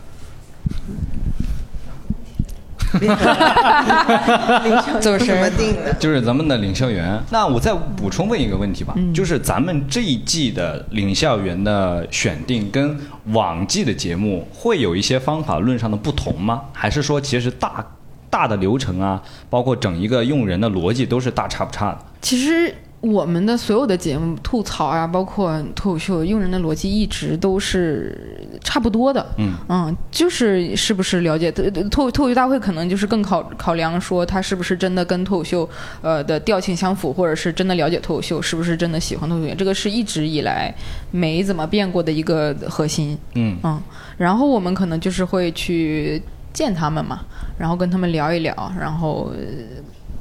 [5.01, 5.93] 怎么什么定的？
[5.99, 7.21] 就是咱们的领校员。
[7.31, 12.97] 那我再补充问一个问题吧，就是咱们这一季的领校员的选定跟
[13.33, 16.63] 往季的节目会有一些方法论上的不同吗？
[16.73, 17.85] 还是说其实大
[18.31, 21.99] 大的流程啊，包括整一个用人的逻辑都是大差不差的？
[22.21, 22.75] 其实。
[23.01, 28.19] 我们的所有的节目吐槽啊，包括脱口秀用人的逻辑一直都是
[28.65, 29.25] 差不多的。
[29.39, 35.69] 嗯嗯，就是是不是了解脱脱脱口秀大会可能就是更考考量说他是不是真的跟脱口秀
[36.01, 40.75] 呃的调性相符，或者是真的了解脱口秀，是不是真的喜欢脱口秀，这个是一直以来
[41.13, 43.17] 没怎么变过的一个核心。
[43.35, 43.81] 嗯嗯，
[44.17, 46.21] 然后我们可能就是会去
[46.53, 47.21] 见他们嘛，
[47.59, 49.31] 然后跟他们聊一聊，然后。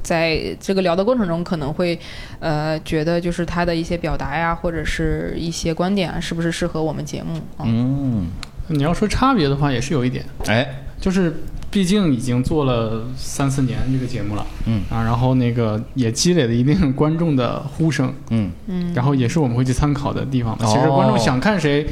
[0.06, 1.98] 在这个聊的过程中，可能会，
[2.38, 7.40] 呃，觉得就是他的一些表达呀，或者是一些观点啊，是不是适合我们节目？
[7.64, 8.28] 嗯，
[8.68, 10.24] 你要说差别的话，也是有一点。
[10.46, 11.42] 哎，就是
[11.72, 20.56] 毕竟已经做了三四年这个节目了，嗯啊，然后那个也积累了一定观众的呼声，嗯嗯，然后也是我们会去参考的地方。
[20.60, 21.84] 其实观众想看谁，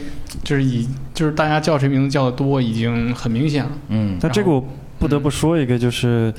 [0.45, 3.73] 就是以就是大家叫谁名字叫的多，已经很明显了。
[3.89, 4.65] 嗯，但这个我
[5.01, 6.33] 不得不说一个就是。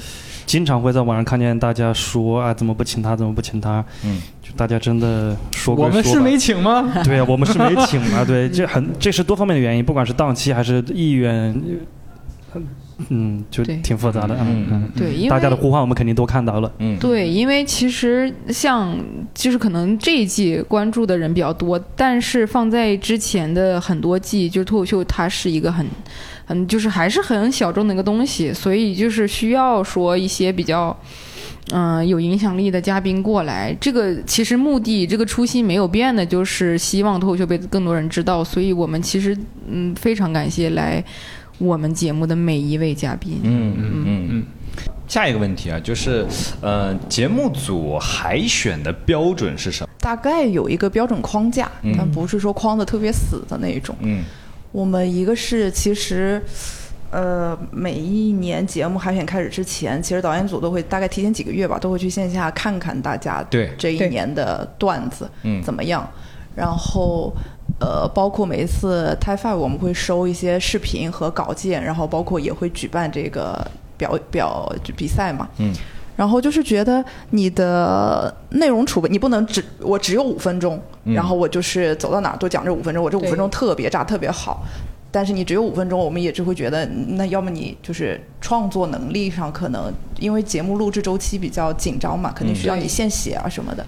[0.46, 3.16] 经常会在网上看见大家说啊，怎么不请他？
[3.16, 3.84] 怎么不请他？
[4.04, 6.92] 嗯，就大家真的说我们是没请吗？
[7.04, 8.24] 对啊，我们是没请啊。
[8.26, 11.54] 对，这很这是多方面的原因，不管是档期还是意愿，
[13.10, 14.36] 嗯，就挺复杂的。
[14.40, 16.72] 嗯嗯，对，因为大家的呼唤我们肯定都看到了。
[16.80, 18.98] 嗯，对，因为其实像
[19.34, 25.86] 就是可能这一季关注的人比较多，但是放在之前的很多季，就是脱口秀它是一个很。
[26.48, 30.96] 很，就是还是很小众的一个东西，所以就是需要说一些比较，
[31.72, 33.76] 嗯，有影响力的嘉宾过来。
[33.82, 38.44] 这个其实目的，这个初心没有变的，就是希望脱口秀被更多人知道。
[38.44, 39.36] 所以我们其实
[39.68, 41.04] 嗯非常感谢来
[41.58, 43.40] 我们节目的每一位嘉宾。
[43.44, 44.44] 嗯嗯嗯嗯。
[45.08, 46.26] 下一个问题啊，就是
[46.62, 49.90] 呃，节目组海选的标准是什么？
[50.00, 53.96] 大概有一个标准框架，但不是说框的特别死的那种。
[54.02, 54.24] 嗯。
[54.72, 56.42] 我们一个是其实，
[57.12, 65.30] 呃，每一年节目海选开始之前，其实导演组都会大概提前几个月吧，都会去线下看看大家对这一年的段子
[65.64, 66.06] 怎么样。
[66.56, 67.34] 然后，
[67.80, 73.60] 呃，包括每一次 t i Five，我们会收一些视频和稿件，然后包括也会举办这个
[73.98, 75.48] 表表比赛嘛。
[75.58, 75.74] 嗯。
[76.16, 84.64] 然后就是觉得你的内容储备，你不能只我只有五分钟，然后我就是走到哪儿都讲这五分钟，我这五分钟特别炸特别好。
[85.12, 93.86] 但是你只有五分钟，我们也就会觉得，那要么你就是创作能力上可能因为节目录制周期比较紧张嘛，肯定需要你现写啊什么的。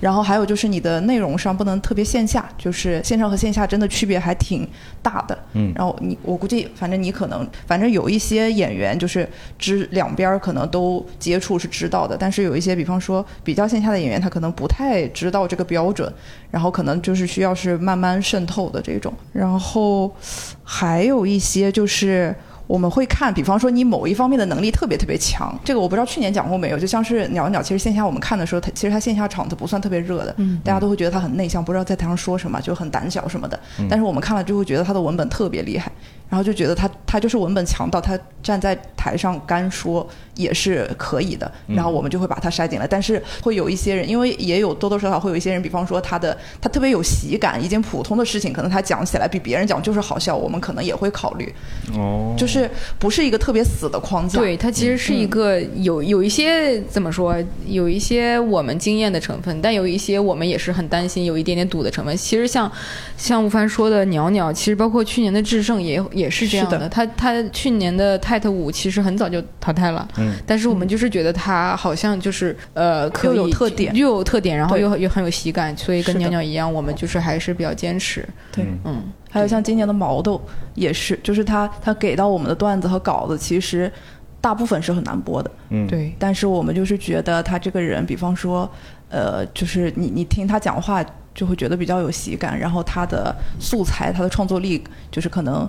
[0.00, 4.68] 然后还有就是你的内容上不能特别线下，就是线上和线下真的区别还挺
[5.02, 5.38] 大的。
[5.54, 5.72] 嗯。
[5.74, 9.28] 然后你我估计，反正你可能，反正有一些演员就是
[9.58, 16.12] 知两边可能都接触是知道的，但是有一些，比方说比较线下的演员，他可能不太知道这个标准，
[16.50, 19.12] 然后可能就是需要是慢慢渗透的这种。
[19.32, 20.14] 然后
[20.62, 22.34] 还有一些就是。
[22.66, 33.58] 我们会看，比方说你某一方面的能力特别特别强，这个我不知道去年讲过没有，就像是鸟鸟，其实线下我们看的时候，他其实他线下场子不算特别热的，嗯大家都会觉得他很内向，不知道在台上说什么，就很胆小什么的。
[33.88, 35.90] 但是我们看了之后觉得他的文本特别厉害。
[36.28, 40.04] 然后就觉得他他就是文本强到他站在台上干说
[40.34, 42.84] 也是可以的，然后我们就会把他筛进来。
[42.84, 51.54] 但是会有一些人，因为也有多多少少会有一些人，比方说他的他特别有喜感，一件普通的事情，可能他讲起来比别人讲就是好笑，我们可能也会考虑。
[51.94, 52.55] 哦，就是
[52.98, 54.38] 不是一个特别死的框架。
[54.38, 57.36] 对，它其实是一个有有一些怎么说，
[57.66, 62.16] 有一些我们经验的成分，但有一些我们也是很担心有一点点赌的成分。
[62.16, 62.70] 其实像
[63.16, 65.96] 像吴凡说的鸟鸟，其实包括去年的智胜也。
[66.12, 78.24] 也是这样的，他他去年的泰特五其实很早就淘汰了，嗯，但是我们就是觉得他好像就是呃，又有特点，又有特点，然后又又很有喜感，所以跟鸟鸟一样，我们就是还是比较坚持。
[78.52, 79.02] 对，嗯，
[79.36, 80.40] 还有像今年的毛豆
[80.74, 83.92] 也是，就是他他给到我们的段子和稿子，其实
[84.40, 88.66] 大部分是很难播的，嗯，对，但是我们就是觉得他这个人，比方说，
[89.10, 95.68] 呃，就是你你听他讲话就会觉得比较有喜感，然后他的素材他的创作力就是可能。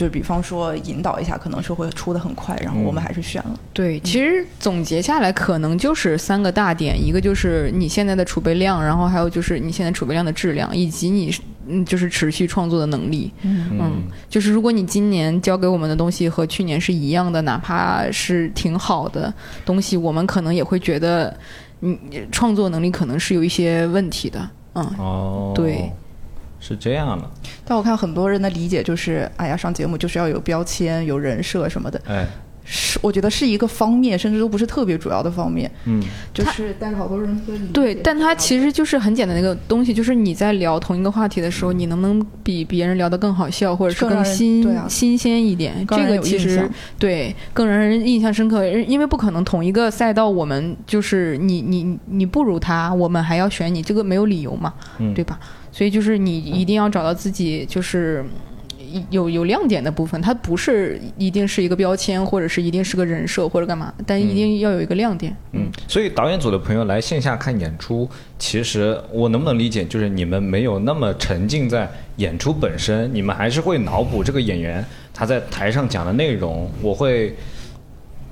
[0.00, 3.60] 就比方说引导一下，可能是会出的很快，然后我们还是选了。
[3.74, 11.30] 对，其实总结下来可能就是三个大点，一个就是你现在的储备量，然后还有就是你现在储备量的质量，以及你
[11.68, 13.30] 嗯就是持续创作的能力。
[13.42, 19.30] 嗯，就是如果你今年交给我们的东西和去年是一样的，哪怕是挺好的
[19.66, 21.36] 东西，我们可能也会觉得
[21.80, 21.98] 你
[22.32, 24.48] 创作能力可能是有一些问题的。
[24.72, 25.92] 嗯，哦，对，
[26.60, 27.28] 是这样的，
[27.64, 32.26] 但我看很多人的理解就是，哎呀，上节目就是要有标签、有人设什么的，哎，
[32.64, 35.68] 是我觉得是一个方面，甚至都不是特别主要的方面。
[35.86, 36.02] 嗯，
[36.34, 45.84] 就是但是好多人会对，但它其实就是很简单的一个东西，就是你在聊同一个话题的时候，你能不能比别人聊得更好笑，或者是更新、新鲜一点？
[45.88, 55.14] 这个其实对更让人印象深刻，因为不可能同一个赛道，我们就是你你你不如他，我们还要选你，这个没有理由嘛，嗯。
[55.14, 55.40] 对吧？
[55.72, 58.24] 所以就是你一定要找到自己就是。
[59.08, 65.32] 有有亮点的部分，它不是一定是一个标签，或者是一定是个人设或者干嘛，但一定要有一个亮点。
[65.52, 77.32] 嗯，所以导演组的朋友来线下看演出，其实我能不能理解，就是你们没有那么沉浸在演出本身，你们还是会脑补这个演员他在台上讲的内容，我会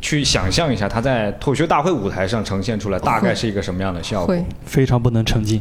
[0.00, 4.34] 去想象一下他在脱口秀大会舞台上呈现出来大概是一个什么样的效果。
[4.34, 4.44] 会。
[4.64, 5.60] 非常不能沉浸，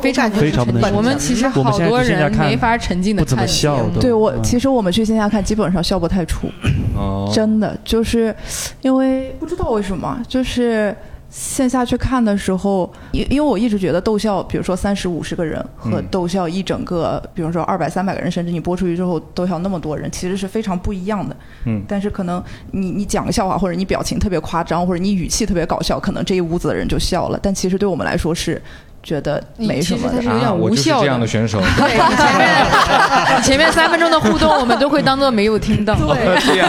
[0.00, 0.96] 非常非常不能沉浸。
[0.96, 4.42] 我们其实好多人没法沉浸的不怎么笑都对我，嗯。
[4.42, 6.48] 其实我们去线下看，基本上笑不太出，
[6.96, 8.34] 哦，真的就是
[8.82, 10.94] 因为不知道为什么，就是
[11.38, 21.36] 线下去看的时候，因因为我一直觉得逗笑，比如说三十五十个人和嗯逗笑一整个，比如说二百三百个人，甚至你播出去之后逗笑那么多人，其实是非常不一样的。
[21.66, 27.38] 嗯但是可能你你讲个笑话，或者你表情特别夸张，或者你语气特别搞笑，可能这一屋子的人就笑了。
[27.42, 28.60] 但其实对我们来说是
[29.06, 30.44] 觉得没什么的其实它是。
[30.44, 31.26] 有我无效就是这样的的。
[31.30, 31.60] 选手。
[31.78, 35.94] 对，你前面你前面三分钟的互动，我们都会当做没有听到。
[35.94, 36.68] 对， 这样，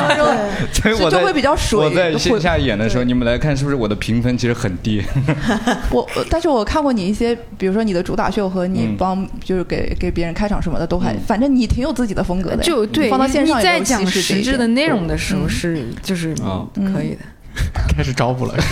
[0.72, 5.04] 所以我在就会比较水我在会线下演的时候，你们来看是不是我的评分其实很低？
[5.90, 12.58] 我，但是我看过你一些，比如说你的主打秀和你嗯帮，就是给给别人开场什么的，都还，嗯反正你挺有自己的风格的。
[12.58, 17.20] 就对，你放到线上你在讲实质的内容的时候嗯是就是哦可以的。
[17.96, 18.56] 开始找补了。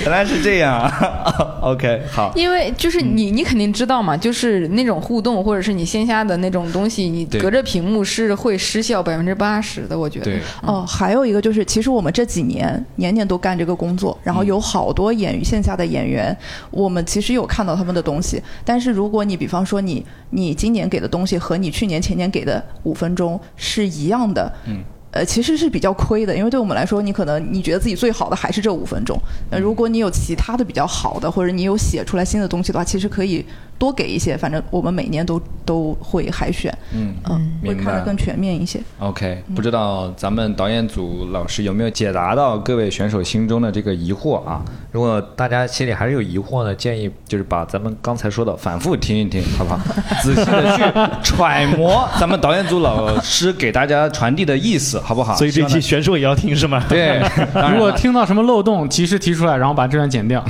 [0.00, 1.58] 原来是这样啊。
[1.62, 2.32] OK，好。
[2.34, 10.26] 因为就是你，你肯定知道嘛，就是那种互动，或者是你线下的那种东西，你隔着屏幕是会失效百分之八十的，我觉得。
[10.26, 16.36] 对，哦，还有一个就是，其实我们这几年年年都干这个工作，然后有好多演线下的演员，
[16.70, 18.42] 我们其实有看到他们的东西。
[18.64, 24.73] 但是如果你比方说你你今年给的东西和你去年前年给的五分钟是一样的，嗯。
[25.14, 29.16] 呃，其实是比较亏的，因为对我们来说，你可能你觉得自己最好的还是这五分钟。
[29.48, 33.46] 那如果你有其他的比较好的，或者你有写出来新的东西的话，其实可以
[33.78, 34.36] 多给一些。
[34.36, 38.80] 反正我们每年都都会海选，嗯嗯，会看得更全面一些。
[38.98, 44.62] OK，不知道咱们导演组老师有没有解答到各位选手心中的这个疑惑啊？
[44.90, 49.80] 如果大家心里还是有疑惑呢，建议就是把咱们刚才说的反复听一听，好不好？
[50.22, 50.82] 仔细的去
[51.22, 55.34] 揣摩咱们导演组老师给大家传递的意思，好不好？
[55.36, 56.82] 所以这期选手也要听是吗？
[56.88, 57.20] 对，
[57.72, 60.44] 如果听到什么漏洞，及时提出来，然后把这段剪掉。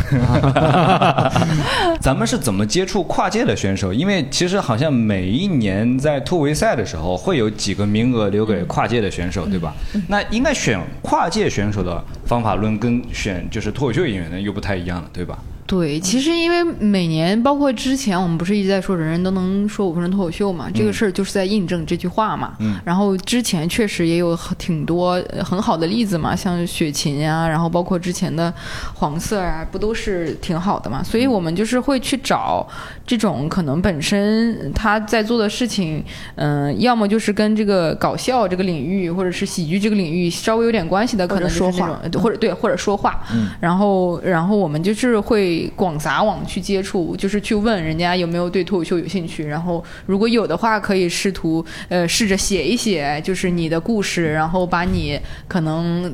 [2.01, 3.93] 咱们是怎么接触跨界的选手？
[3.93, 9.73] 因为其实好像每一年在突围赛的时候，会有几个名额留给跨界的选手，对吧？
[10.09, 15.39] 那应该选跨界选手的方法论跟选就是脱口秀演员的又不太一样了，对吧？
[15.67, 22.53] 对，其实因为每年，包括之前我们不是一直在说人人都能说五分钟脱口秀嘛，这个事儿就是在印证这句话嘛。
[22.59, 28.53] 嗯然后之前确实也有挺多呃很好的例子嘛，像雪琴啊，然后包括之前的
[28.95, 31.03] 黄色啊，不都是挺好的嘛？
[31.03, 32.67] 所以我们就是会去找
[33.07, 36.05] 这种可能本身他在做的事情，
[36.35, 43.23] 嗯、要么就是跟这个搞笑这个领域，或者是喜剧这个领域稍微有点关系的，可能就是说话或者对，或者说话。
[43.33, 56.13] 嗯然后，然后我们就是会广撒网去接触，就是去问人家有没有对脱口秀有兴趣，然后如果有的话，可以试图呃试着写一写，就是你的故事，然后把你可能。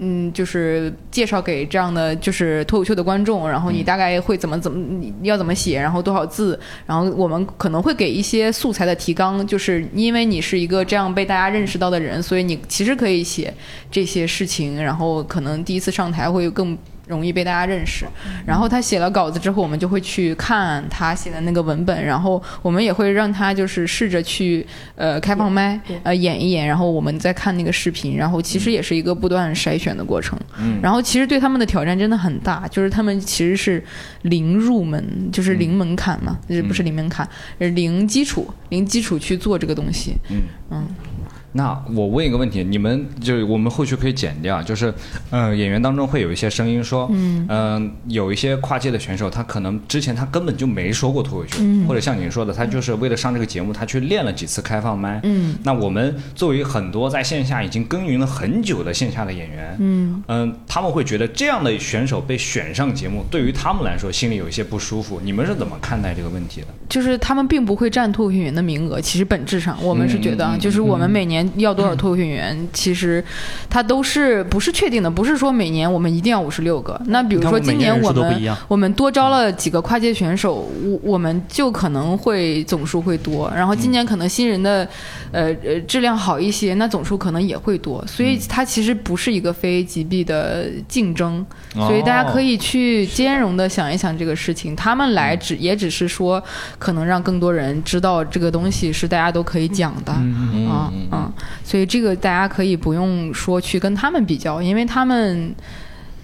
[0.00, 6.56] 嗯，就是介绍给这样的就是脱口秀的观众，然后你大概会怎么怎么你要怎么写，然后多少字，
[6.86, 13.52] 然后我们可能会给一些素材的提纲，就是因为你是一个这样被大家认识到的人，所以你其实可以写
[13.90, 16.78] 这些事情，然后可能第一次上台会更
[17.08, 18.06] 容易被大家认识。
[18.46, 30.38] 然后他写了稿子之后，我们就会去看他写的那个文本，然后我们也会让他就是试着去呃开放麦呃演一演，然后我们再看那个视频，然后其实也是一个不断筛选的过程。
[30.60, 33.82] 嗯然后其实对他们的挑战真的很大，就是他们其实是
[34.22, 37.28] 零入门，就是零门槛嘛，就是不是零门槛，
[37.58, 40.14] 是零基础，零基础去做这个东西。
[40.30, 40.86] 嗯嗯。
[41.52, 44.92] 那我问一个问题，你们就是我们后续可以剪掉，就是，
[45.30, 55.20] 呃，演员当中会有一些声音说，嗯呃有一些跨界的选手，他可能之前他根本就没说过脱口秀，嗯或者像你说的，他就是为了上这个节目，他去练了几次开放麦。
[55.24, 65.18] 嗯那我们作为很多在线下已经耕耘了很久的线下的演员，嗯嗯，他们会觉得这样的选手被选上节目，对于他们来说心里有一些不舒服。
[65.24, 66.66] 你们是怎么看待这个问题的？
[66.88, 69.00] 就是他们并不会占脱口秀演员的名额。
[69.00, 73.22] 其实本质上，我们是觉得，嗯嗯嗯就是我们每年要多少脱口秀演员，其实
[73.68, 77.00] 它都是不是确定的，不是说每年我们一定要五十六个。
[77.06, 78.38] 那比如说今年我们。
[78.68, 83.50] 我们多招了几个跨界选手，我我们就可能会总数会多。
[83.54, 84.88] 然后今年可能新人的，
[85.32, 88.04] 呃呃质量好一些，那总数可能也会多。
[88.06, 94.76] 所以它其实不是一个非 A 级 B 的竞争，所以大家可以去兼容的想一想这个事情。
[94.76, 96.42] 他们来只也只是说，
[96.78, 100.12] 可能让更多人知道这个东西是大家都可以讲的。
[100.16, 100.68] 嗯
[101.10, 101.27] 啊
[101.64, 105.54] 所以这个大家可以不用说去跟他们比较，因为他们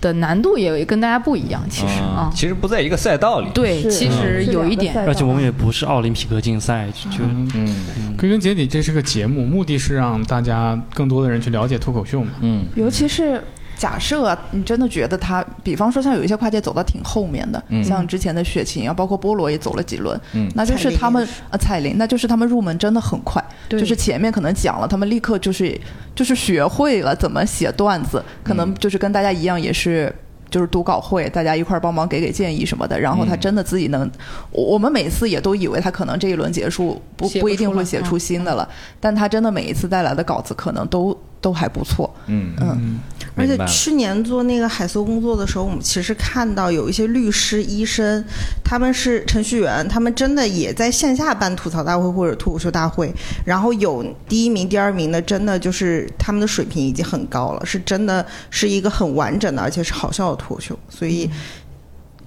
[0.00, 1.62] 的难度也跟大家不一样。
[1.70, 3.48] 其实啊，其实不在一个赛道里。
[3.54, 7.24] 对，其实有一点，而且我们也不是奥林匹克竞赛，就就
[7.54, 12.32] 嗯归根结底，这是个节目，目的是让大家更多的人去了解脱口秀嘛。
[12.40, 13.42] 嗯尤其是
[13.84, 17.84] 假设你真的觉得他，比方说像有一些跨界走到挺后面的，嗯。
[17.84, 20.50] 像之前的雪琴啊，包括菠萝也走了几轮，嗯。
[20.54, 25.78] 那就是他们呃彩铃，那就是他们入门真的很快，就是前面可能讲了，他们立刻就是
[26.14, 30.10] 就是学会了怎么写段子，可能就是跟大家一样也是。
[30.50, 34.08] 就是读稿会，大家一块儿帮忙给给建议什么的，然后他嗯真的自己能，
[34.52, 38.20] 我我们每次也都以为他可能这一轮结束不不不一定会写出嗯。
[38.20, 38.68] 新的了，
[39.00, 42.98] 但他真的每一次带来的稿子可能都都还不错，嗯嗯，
[43.36, 48.24] 而且去年做那个海搜工作的时候，我们其实看到有一些律师、医生，
[48.64, 53.12] 他们是程序员，他们真的也在线下办吐槽大会或者脱口秀大会，
[53.44, 61.28] 然后有第一名、第二名的，真的就是他们的水平已经很高了，是真的是一个很完整的，而且是好笑的脱口秀，所以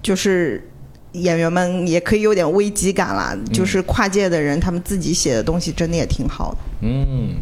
[0.03, 0.63] 就是。
[1.13, 6.57] 演员们也可以有点危机感啦，就是跨界的人，他们自己写的东西真的也挺好的。
[6.81, 7.37] 嗯，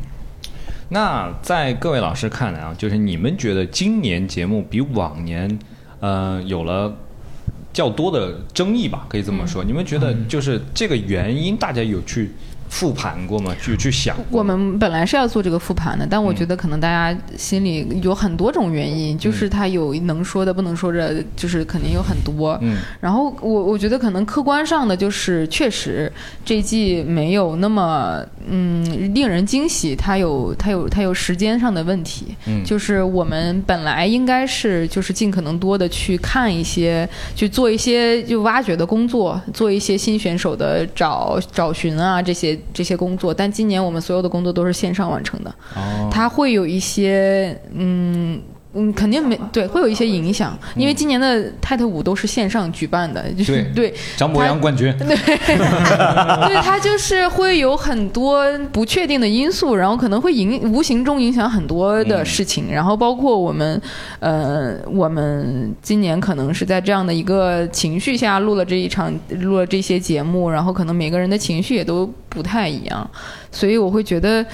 [0.90, 5.60] 那在各位老师看来啊，就是你们觉得今年节目比往年，
[6.00, 6.96] 呃，有了
[7.74, 9.64] 较多的争议吧，可以这么说。
[9.64, 12.32] 你们觉得就是这个原因，大家有去
[12.70, 13.56] 复盘过吗？
[13.62, 14.44] 去去想过我？
[14.44, 22.58] 们本来是要做这个复盘的，但我嗯觉得可能大家心里有很多种原因，就是他有能说的，不能说的，就是肯定有很多。
[22.62, 26.12] 嗯然后我我觉得可能客观上的就是，确实
[26.44, 32.36] 这一季没有那么嗯令人惊喜，它有它有它有时间上的问题。
[32.48, 43.34] 嗯就是我们本来应该是就是尽可能多的去看一些，去做一些就挖掘的工作，做一些新选手的找找寻啊这些这些工作。
[43.34, 48.42] 但今年我们所有的工作都是线上完成的，哦，它会有一些嗯。
[48.78, 63.82] 嗯，肯定没对，会有一些影响，因为今年的泰特五都是线上举办的， 就是对对张博洋冠军， 对，它就是会有很多不确定的因素，然后可能会影无形中影响很多的事情，然后包括我们，
[64.20, 73.10] 呃，我们今年可能是在这样的一个情绪下录了这一场，录了这些节目，然后可能每个人的情绪也都不太一样，
[73.52, 74.46] 所以我会觉得，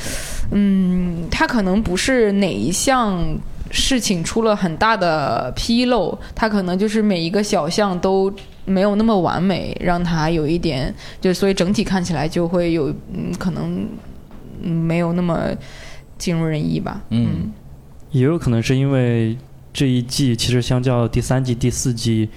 [0.51, 3.19] 嗯，他可能不是哪一项。
[3.71, 8.31] 事情出了很大的纰漏，它可能就是每一个小项都
[8.65, 13.87] 没有那么完美，让它有一点，就所以整体看起来就会有，嗯，可能
[14.61, 15.49] 嗯没有那么
[16.17, 17.01] 尽如人意吧。
[17.09, 17.51] 嗯。
[18.11, 19.37] 也有可能是因为
[19.71, 22.27] 这一季其实相较第三季、第四季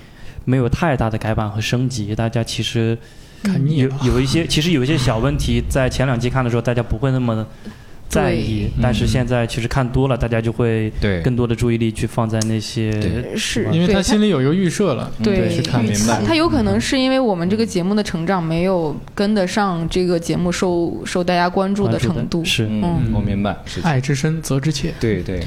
[0.45, 2.97] 没有太大的改版和升级，大家其实
[3.43, 7.45] 有看腻了，有一些其实有一些小问题，在前两季看的时候大家不会那么
[8.15, 11.21] 在意，但是现在其实看多了，大家就会对。
[11.23, 13.37] 更多的注意力去放在那些对。
[13.37, 15.11] 是，因为他心里有一个预设了。
[15.23, 15.49] 对。
[15.55, 16.23] 去看明白。
[16.27, 22.45] 他有可能是因为我们这个节目的成长没有跟得上这个节目受受大家关注的程度。
[22.45, 22.67] 是。
[22.67, 23.81] 嗯，我明白，是。
[23.83, 25.43] 爱之深责之切，对对，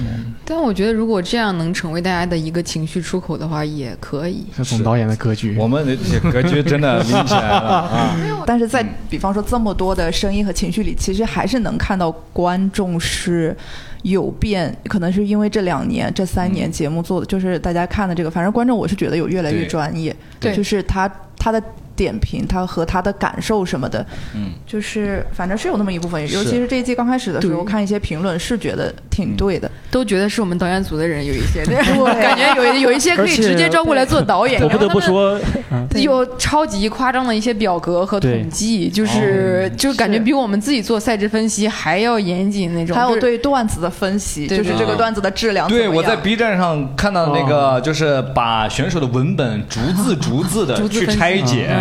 [0.46, 4.46] 但我觉得如果这样能成为大家的一个情绪出口的话，也可以。
[4.56, 5.56] 这总导演的格局。
[5.58, 8.18] 我们的格局真的明显了啊！
[8.46, 12.12] 但是在比方说这么多的声音和情绪里，其实还是能看到
[12.58, 13.56] 观众是
[14.02, 21.62] 有变，可能是因为这两年、这三年节目做的，就是大家看的这个，反正观众我是觉得有越来越专业，对就是他他的
[21.98, 27.68] 点评，他和他的感受什么的，嗯，就是反正是有那么一部分，尤其是这一季刚开始的时候，对。
[27.68, 32.22] 看一些评论是觉得挺对的，都觉得是我们导演组的人有一些， 对，对。
[32.22, 34.62] 感觉有有一些可以直接招过来做导演。
[34.62, 35.38] 我不得不说，
[35.72, 35.86] 嗯。
[36.02, 42.96] 有超级夸张的一些表格和统计，就是就感觉比我们自己做赛制分析还要严谨那种。
[42.96, 51.76] 还有对段子的分析，就是这个段子的质量怎么对，我在 B 站上看到那个，就是把选手的文本逐字逐字的 去拆解，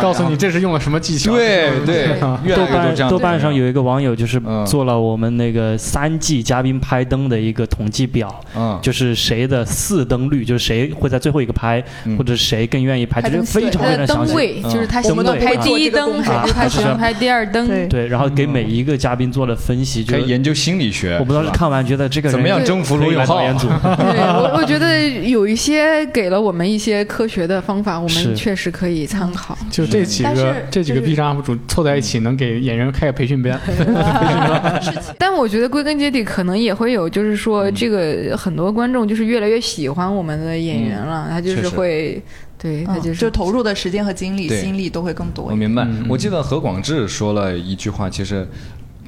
[0.00, 1.32] 告诉你这是用了什么技巧。
[1.32, 14.32] 对对，越豆瓣来越多这样豆瓣上有一个网友就是嗯做了我们那个三季嘉宾拍灯的一个统计表，嗯就是谁的四灯率，就是谁会在最后一个拍，嗯或者谁更愿意拍，就是非常的非常详细。
[14.32, 17.66] 灯位，就是他喜灯位欢拍第一灯，啊还是他喜欢拍第二灯？
[17.66, 21.16] 对对，然后给每一个嘉宾做了分析，就可以研究心理学。
[21.18, 29.56] 我不知道是看完觉得这个人怎么样征服罗永浩演组， 对我，我觉得有一些给了我们一些科学的方法，我们确实可以参考。
[29.70, 33.60] 就这几个这几个就是 B 站 UP 主凑在一起，能给演员开个培训班。
[35.18, 37.74] 但我觉得归根结底，可能也会有，就是说嗯。
[37.74, 42.22] 这个很多观众就是越来越喜欢我们的演员了，他就是会，
[42.56, 45.46] 对他嗯就是就投入的时间和精力、心力都会更多。
[45.46, 45.82] 我明白。
[45.84, 48.46] 嗯，我记得何广智说了一句话，其实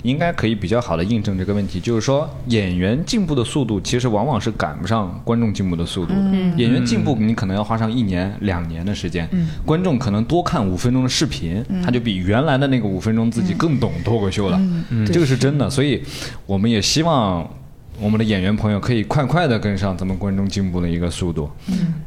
[0.04, 6.20] 应该可以比较好的印证这个问题，就是说演员进步的速度其实往往是赶不上观众进步的速度的。
[6.20, 9.28] 嗯演员进步你可能要花上一年、两年的时间，
[9.64, 14.60] 观众可能多看五分钟的视频，他就比原来的那个五分钟自己更懂脱口秀了。
[15.06, 16.02] 这个是真的，所以
[16.46, 17.48] 我们也希望。
[18.00, 21.50] 我们的演员朋友可以快快的跟上咱们观众进步的一个速度。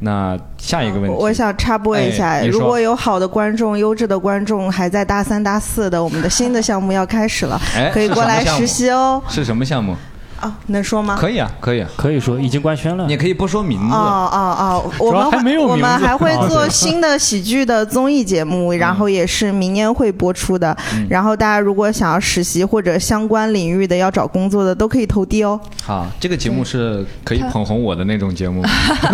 [0.00, 9.22] 那下一个问题，我想插播一下，哎如果有好的观众、优质的观众还在大三、大四的，我们的新的项目要开始了，哎可以过来实习哦。
[9.28, 9.96] 是什么项目？
[10.40, 11.16] 啊，能说吗？
[11.18, 13.16] 可以啊，可以啊，可以说已经官宣了你。
[13.16, 13.94] 可以不说名字。
[13.94, 20.76] 哦哦哦，我们还没有我名字们还会做新的喜剧的综艺节目，然后也是明年会播出的。
[21.10, 25.58] 然后大家如果想要实习或者相关领域的要找工作的，都可以投递哦。
[25.82, 28.68] 好，这个节目是可以捧红我的那种节目吗。
[28.68, 29.08] 他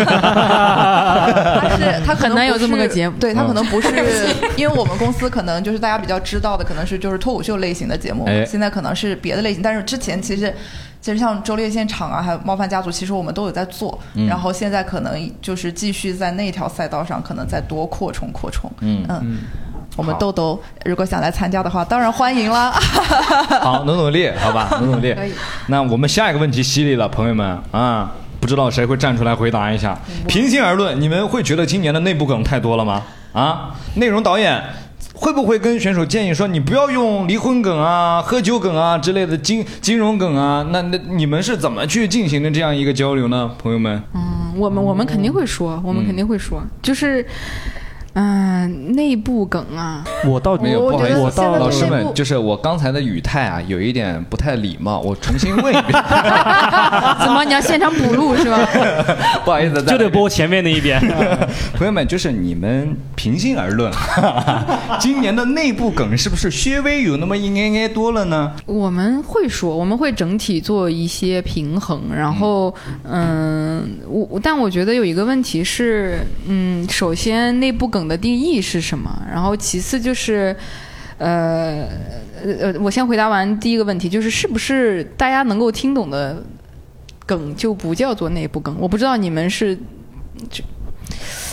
[1.79, 3.89] 是他可能很难有不这么个是节目对他可嗯能不是，
[4.57, 10.53] 因为我们公司可能就是大家比较知道的，可能是就是脱口秀类型的节目，哎现在可能是别的类型，但是之前其实。
[11.05, 18.73] 其实像周烈现场啊，还有冒犯家族，其实我们都有在做，嗯然后现在可能就是继续在那条赛道上，可能再多扩充扩充。
[18.81, 19.37] 嗯嗯，
[19.97, 22.71] 我们豆豆如果想来参加的话，当然欢迎啦。
[23.61, 25.15] 好，努努力，好吧，努努力。
[25.69, 29.99] 那我们下一个问题犀利了，朋友们啊，不知道谁会站出来回答一下。
[30.27, 33.03] 平心而论，你们会觉得今年的内部梗太多了吗？
[33.35, 34.63] 啊，内容导演。
[35.13, 40.67] 会不会跟选手建议说，你不要用离婚梗啊、喝酒梗啊之类的金金融梗啊？
[40.71, 44.03] 那那你们是怎么去进行的这样一个交流呢，朋友们？
[44.15, 47.27] 嗯，我们我们肯定会说，我们肯定会说，就是。
[48.15, 55.93] 嗯，内部梗啊，我倒没有，不好意思，老师，们就是我刚才的语态啊，有一点不太礼貌，我重新问一遍
[57.25, 58.59] 怎么你要现场补录是吧？
[59.45, 61.01] 不好意思，就得播前面那一遍。
[61.77, 63.91] 朋友们，就是你们平心而论，
[65.01, 68.53] 今年的内部梗是不是稍微有那么一点点多了呢？
[68.67, 79.11] 我们会说，我们会整体做一些平衡，然后，嗯，我但我觉得有一个问题是，嗯，首先内部梗的定义是什么？
[79.31, 80.57] 然后其次就是，
[81.19, 81.89] 呃
[82.61, 86.43] 呃，我先回答完第一个问题，就是是不是大家能够听懂的
[87.27, 88.77] 梗就不叫做内部梗？
[88.79, 89.79] 我不知道你们是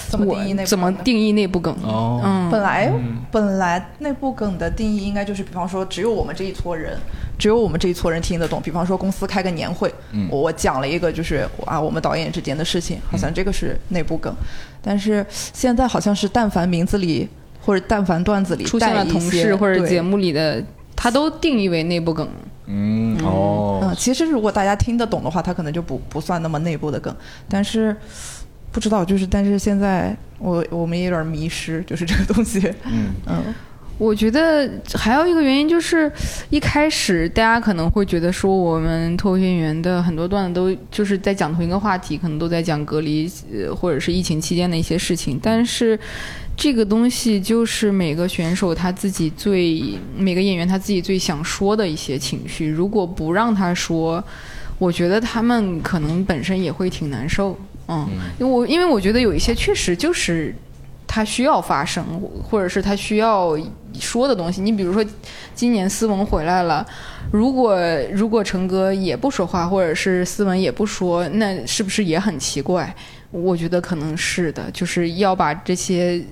[0.09, 1.73] 怎么定义内部我怎么定义内部梗？
[1.83, 2.91] 哦嗯，本来
[3.31, 6.97] 本来内部梗的定义应该就是，比方说只有我们这一撮人，
[7.39, 8.61] 只有我们这一撮人听得懂。
[8.61, 14.33] 比方说公司开个年会，嗯我我讲了一个就是啊我们导演之间的事情，好像这个是内部梗。
[14.81, 17.27] 但是现在好像是但凡名字里
[17.61, 20.63] 或者但凡段子里出现了同事或者节目里的，
[20.95, 22.27] 他都定义为内部梗。
[22.65, 27.13] 嗯，哦嗯，，其实如果大家听得懂的话，他可能就不不算那么内部的梗。
[27.49, 27.95] 但是
[28.71, 32.59] 不知道，就是但是现在我我们也有点迷失，就是这个东西。
[32.85, 33.53] 嗯嗯，
[34.01, 36.11] 我觉得还有一个原因就是，
[36.49, 45.99] 一开始大家可能会觉得说，我们脱口秀演员的很多段子都就是在讲同一个话题，可能都在讲隔离呃或者是疫情期间的一些事情，但是。
[46.57, 52.67] 这个东西就是每个选手他自己最，每个演员他自己最想说的一些情绪。
[52.67, 54.23] 如果不让他说，
[54.77, 57.57] 我觉得他们可能本身也会挺难受。
[57.87, 60.53] 嗯，因为我因为我觉得有一些确实就是
[61.13, 62.01] 他需要发声，
[62.41, 63.57] 或者是他需要
[63.99, 64.61] 说的东西。
[64.61, 65.05] 你比如说，
[65.53, 66.85] 今年思文回来了，
[67.33, 67.77] 如果
[68.13, 72.95] 如果成哥也不说话，或者是思文也不说，那是不是也很奇怪？
[73.29, 76.23] 我觉得可能是的，就是要把这些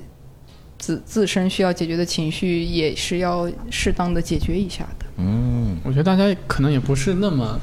[0.78, 5.06] 自自身需要解决的情绪，也是要适当的解决一下的。
[5.18, 7.60] 嗯，我觉得大家可能也不是那么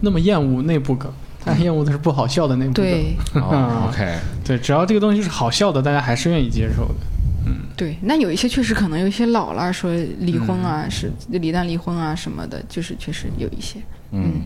[0.00, 1.12] 那么厌恶内部梗，
[1.44, 2.84] 大家厌恶的是不好笑的那部分。
[2.84, 3.16] 对。
[3.40, 6.94] 哦，OK，对，只要这个东西是好笑的，大家还是愿意接受的。
[7.44, 13.80] 嗯对，那有一些确实可能有一些老了，说离婚啊，是李诞离婚啊什么的，就是确实有一些。
[14.12, 14.42] 嗯，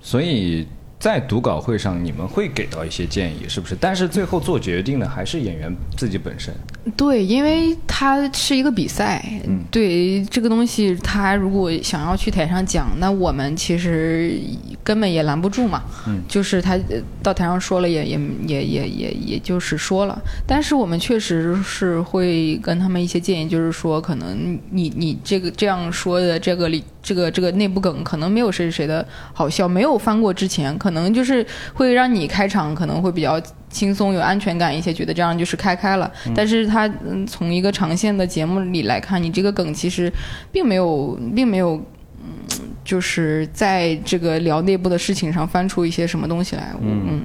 [0.00, 0.66] 所以
[0.98, 3.76] 在读稿会上，你们会给到一些建议，是不是？
[3.78, 6.52] 但是最后做决定的还是演员自己本身。
[6.96, 14.40] 对，因为它是一个比赛，嗯对这个东西，他如果想要去台上讲，那我们其实
[14.82, 15.82] 根本也拦不住嘛。
[16.06, 36.08] 嗯就是他呃到台上说了也，也也也也也就是说了，但是我们确实是会跟他们一些建议，就是说，可能你你这个这样说的这个里这个这个内部梗，可能没有谁谁的好笑，没有翻过之前，可能就是会让你开场可能会比较轻松、有安全感一些，觉得这样就是开开了。
[36.34, 40.12] 但是他嗯，从一个长线的节目里来看，你这个梗其实
[40.52, 41.82] 并没有，并没有。
[42.28, 47.24] 嗯，就是在这个聊内部的事情上翻出一些什么东西来，嗯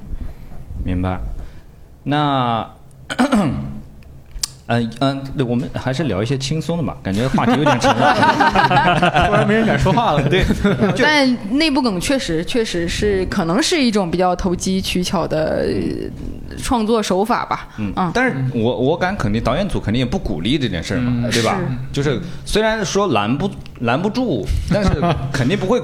[0.83, 1.19] 明白。
[2.03, 2.69] 那，
[4.79, 8.13] 嗯嗯，对我们还是聊一些轻松的吧，感觉话题有点沉了。
[9.27, 10.29] 突然没人敢说话了。
[10.29, 10.43] 对，
[11.01, 17.67] 但内部梗确实确实是可能是一种比较投机取巧的呃创作手法吧。
[17.77, 21.59] 嗯嗯，但是我我敢肯定，导演组肯定也不鼓励这件事儿嘛，嗯对吧？
[21.91, 23.49] 就是虽然说拦不
[23.81, 24.89] 拦不住，但是
[25.33, 25.81] 肯定不会，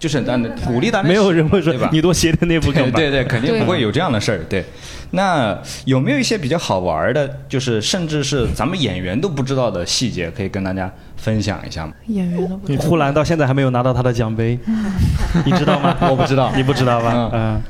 [0.00, 1.90] 就是但鼓励大家没有人会说对吧？
[1.92, 2.98] 你多写点内部对梗吧。
[2.98, 4.40] 对对，肯定对不会有这样的事儿。
[4.48, 4.64] 对，
[5.10, 11.92] 那有没有一些比较好玩儿的，就是甚至是咱们演员都不知道的细节，可以跟大家分享一下吗？
[12.06, 14.58] 演员都不知道呼兰到现在还没有拿到他的奖杯，
[15.44, 15.94] 你知道吗？
[16.10, 17.30] 我不知道你不知道吧？
[17.34, 17.62] 嗯，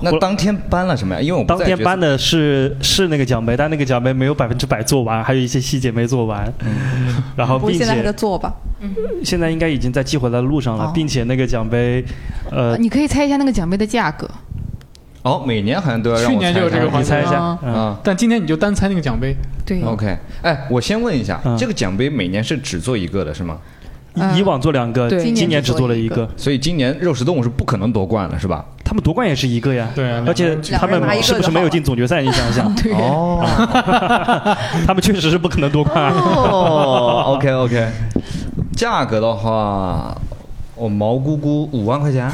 [0.00, 1.20] 那当天颁了什么呀？
[1.20, 6.52] 因为我们当天颁的是是那个奖杯，但那个奖杯没有百分之百做完，还有一些细节没做完。
[7.36, 8.54] 然后并且现在还在且做吧？
[9.24, 12.04] 现在应该已经在寄回来的路上了哦，并且那个奖杯，
[12.50, 14.28] 呃，你可以猜一下那个奖杯的价格。
[15.22, 18.00] 哦，每年好像都要让我去年就有这个猜环节你猜一下啊，嗯，啊。
[18.04, 19.34] 但今天你就单猜那个奖杯，
[19.66, 23.58] 对，OK，哎，我先问一下，嗯这个奖杯每年是只做一个的，是吗？
[24.14, 24.36] 嗯。
[24.36, 25.32] 以往做两个，对。
[25.32, 26.28] 今年只做了一个。
[26.36, 28.64] 所以今年肉食动物是不可能夺冠了，是吧？
[28.84, 32.22] 他们夺冠也是一个呀，对啊而且他们是不是没有进总决赛？
[32.22, 33.44] 你想想， 对，哦。
[34.86, 36.10] 他们确实是不可能夺冠。
[36.12, 37.86] 哦，OK OK，
[38.72, 40.16] 价格的话，
[40.74, 42.30] 我毛估估五万块钱，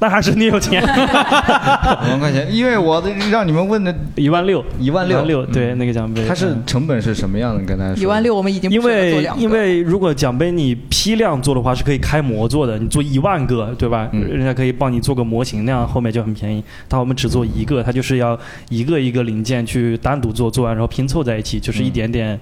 [0.00, 0.80] 那还是你有钱，
[2.04, 5.78] 五万块钱，因为我的让你们问的，一万六，一万六六，对，嗯。
[5.78, 6.62] 那个奖杯，它是嗯。
[6.64, 7.64] 成本是什么样的？
[7.64, 8.02] 跟大家说？
[8.02, 14.08] 一万六，我们已经因为因为如果奖杯你批量做的话是可以开模做的，你做一万个，对吧？
[14.12, 14.28] 嗯。
[14.28, 16.62] 人家可以帮你做个模型，那样后面就很便宜。
[16.86, 18.38] 但我们只做一个，它就是要
[18.68, 22.40] 一个一个零件去单独做，做完然后拼凑在一起，就是一嗯点点、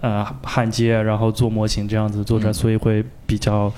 [0.00, 2.54] 呃焊接，然后做模型这样子做出来，嗯。
[2.54, 3.70] 所以会比较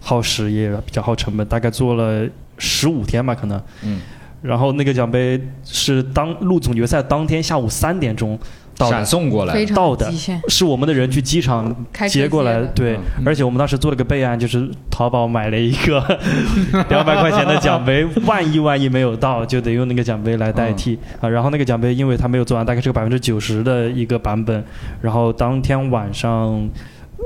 [0.00, 2.24] 耗时也比较耗成本，大概做了
[2.62, 3.60] 十五天吧，可能。
[3.82, 4.00] 嗯，
[4.40, 8.38] 然后那个奖杯是当录总决赛当天下午三点钟
[8.78, 10.10] 到的闪，送过来到的。
[10.48, 11.74] 是我们的人去机场
[12.08, 16.00] 接过来，对，嗯而且我们当时做了个备案，就是淘宝买了一个
[16.88, 21.28] 两百块钱的奖杯，万一万一没有到，就得用那个奖杯来代替、啊。
[21.28, 24.64] 然后那个奖杯因为它没有做完，大概是个百分之九十的一个版本，
[25.00, 26.68] 然后当天晚上。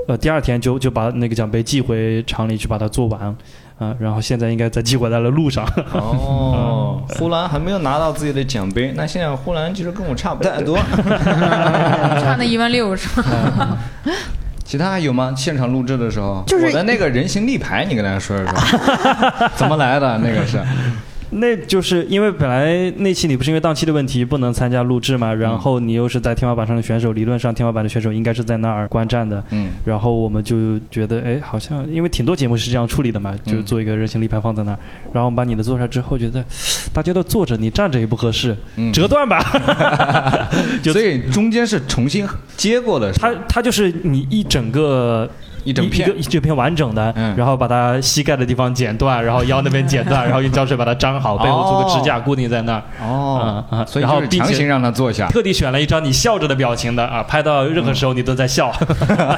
[0.09, 3.35] 呃，第二天就就把那个奖杯寄回厂里去把它做完，
[3.79, 5.65] 啊，然后现在应该在寄回来的路上。
[5.93, 10.79] 哦，呼兰还没有拿到自己的奖杯，那现在呼兰其实跟我差不太多。
[10.97, 13.77] 差那一万六是吧？
[14.65, 15.33] 其他还有吗？
[15.37, 20.19] 现场录制的时候，就是我的那个人形立牌，你跟大家说一说，怎么来的？
[20.19, 20.61] 那个是，
[21.31, 29.43] 那就是因为本来那期你不是因为档期的问题不能参加录制嘛，然后你又是在天花板上的选手，理论上天花板的选手应该是在那儿观战的。
[29.51, 29.71] 嗯。
[29.85, 34.79] 然后我们就觉得，哎，好像因为挺多节目是这样处理的嘛，就嗯做一个人形立牌放在那儿，
[35.13, 36.45] 然后我们把你的做出来之后，觉得
[36.93, 39.41] 大家都坐着，你站着也不合适，嗯，折断吧。
[40.83, 43.31] 就所以中间是重新接过的，是吧？
[43.33, 45.29] 它它就是你一整个
[45.67, 52.83] 一整片一个一整片完整的，嗯然后把它膝盖的地方剪断，然后腰那边剪断， 然后用胶水把它粘好，背后做个支架固定在那儿。
[53.03, 55.27] 哦嗯嗯所以就是然后强行让他坐下。
[55.29, 58.73] 特地选了一张你笑着的表情的啊，拍到任何时候你都在笑。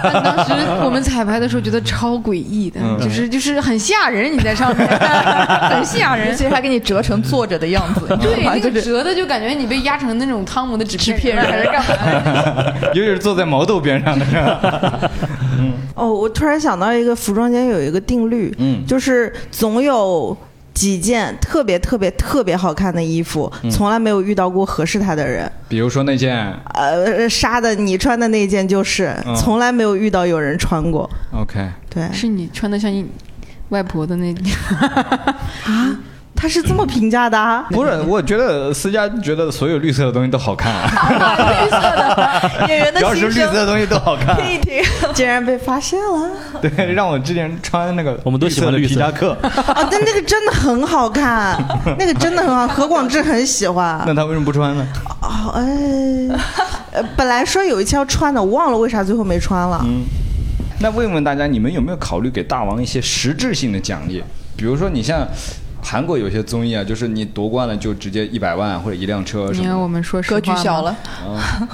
[0.02, 0.52] 但 当时
[0.84, 4.86] 我们彩排的时候觉得超诡异的，嗯就是就是很吓人，你在上面
[5.70, 6.34] 很吓人尤。
[6.34, 8.52] 其实还给你折成坐着的样子，对，吗？
[8.54, 12.92] 那就是个折的就感觉你被压成那种汤姆的纸片人还是干嘛的？
[12.94, 15.10] 尤其是坐在毛豆边上的是吧？
[15.94, 20.36] 哦，我突然想到一个服装间有一个定律，嗯就是总有
[20.74, 25.50] 几件特别特别特别好看的衣服，嗯从来没有遇到过合适他的人。
[25.68, 26.36] 比如说那件
[26.74, 31.08] 呃，纱的你穿的那件就是，嗯从来没有遇到有人穿过。
[31.32, 33.06] ，OK，对是你穿的像你
[33.70, 34.54] 外婆的那件，
[35.64, 35.98] 啊，
[36.40, 43.28] 他是这么评价的、啊， 不是，我觉得思佳觉得所有绿色的东西都好看啊， 演员的只要是。
[43.28, 44.36] 绿色的东西都好看。
[44.36, 44.80] 听一听，
[45.12, 46.30] 竟然被发现了
[46.62, 49.88] 对，让我之前穿那个我们都喜欢绿色绿色的皮夹克，啊！
[49.90, 51.58] 但那个真的很好看，
[51.98, 54.00] 那个真的很好，何广智很喜欢。
[54.06, 54.86] 那他为什么不穿呢？
[55.20, 55.62] 哦，哎，
[56.92, 59.80] 呃，本来说有一期要穿的，我忘了为啥最后没穿了。
[59.84, 60.04] 嗯，
[60.80, 64.22] 那问问大家，你们有没有考虑给大王一些实质性的奖励？
[64.56, 65.26] 比如说，你像
[65.82, 70.94] 韩国有些综艺啊，就是你夺冠了就直接一百万或者一辆车什你看我们说实话格局小了，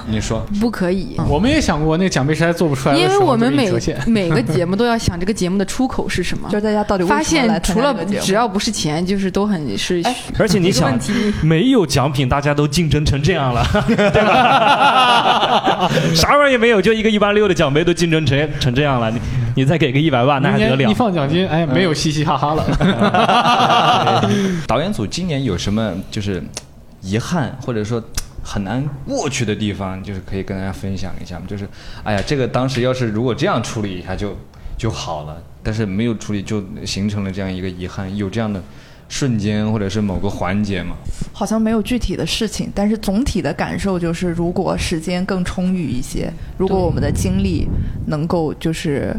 [0.07, 1.15] 你说，不可以。
[1.27, 3.69] 我们也想过，那个奖杯实在做不出来的因，为我们每
[4.07, 6.47] 每个节目都要想这个节目的出口是什么。
[6.49, 8.25] 就，是大家到底为发什么来参现除了加这个节目？
[8.25, 10.01] 只要不是钱，就是都很是
[10.39, 10.97] 而且你想
[11.41, 15.89] 没有奖品，大家都竞争成这样了， 对吧？
[16.13, 19.19] 啥玩意儿也没有，就一个一万六的奖杯都竞争成成这样了，你
[19.55, 20.93] 你再给个一百万，那还得了一？
[20.93, 22.63] 放奖金，哎，没有嘻嘻哈哈了。
[24.67, 26.43] 导演组今年有什么就是
[27.01, 28.03] 遗憾或者说
[28.43, 31.45] 很难过去的地方，就是可以跟大家分享一下吗？
[31.47, 31.67] 就是，
[32.03, 34.37] 哎呀，这个当时要是如果这样处理一下就
[34.77, 38.61] 就好了，但是没有处理就形成了这样一个遗憾，有这样的
[39.07, 40.95] 瞬间或者是某个环节嘛？
[41.33, 47.67] 好像没有具体的事情，但是总体的感受就是，如果时间更充裕一些，如果我们的精力
[48.07, 49.15] 能够就是。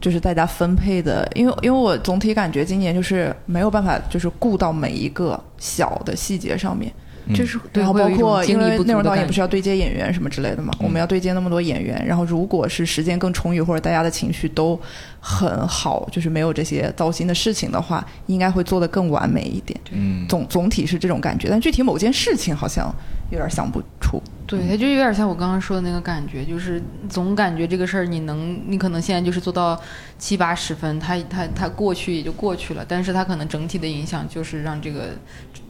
[0.00, 6.90] 就是大家分配的，因为因为我总体感觉今年就是没有办法，就是顾到每一个小的细节上面，
[7.34, 9.20] 就是对然后包括因为内容导演。
[9.30, 14.76] 不是要对接演员什么之类的嘛，我们要对接那么多演员，然后如果是时间更充裕，或者大家的情绪都
[15.20, 19.78] 很好，就是没有这些糟心的事情的话，应该会做得更完美一点。
[19.92, 22.92] 嗯，总总体是这种感觉，但具体某件事情好像
[23.30, 24.20] 有点想不出。
[24.46, 29.80] 对，它就有点像我刚刚说的那个感觉，就是总感觉这个事儿你能，你可能现在就是做到
[30.18, 35.10] 七八十分，它它它过去也就过去了，但是它可能整体的影响就是让这个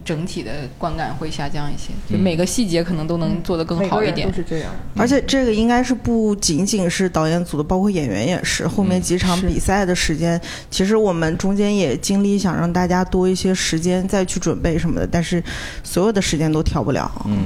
[0.04, 4.32] 整体的观感会下降一些，就每个细节可能都能做得更好一点。
[4.32, 4.70] 是这样。
[4.96, 8.66] 而且这个应该是不仅仅是导演组的，包括演员也是。
[8.66, 10.40] 后面几场比赛的时间，
[10.70, 15.42] 其实我们中间也尽力想让大家多一些时间再去准备什么的，但是
[15.82, 17.10] 所有的时间都调不了。
[17.26, 17.38] 嗯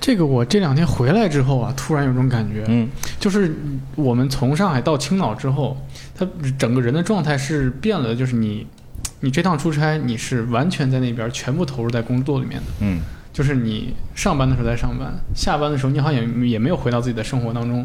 [0.00, 2.86] 这个我这两天回来之后啊，突然有种感觉，嗯
[3.18, 3.56] 就是
[3.94, 5.74] 我们从上海到青岛之后，
[6.14, 6.28] 他
[6.58, 8.66] 整个人的状态是变了，就是你，
[9.24, 13.00] 你这趟出差你是完全在那边全部投入在工作里面的，嗯
[13.32, 17.84] 就是你上班的时候在上班，下班的时候你好像也也没有回到自己的生活当中，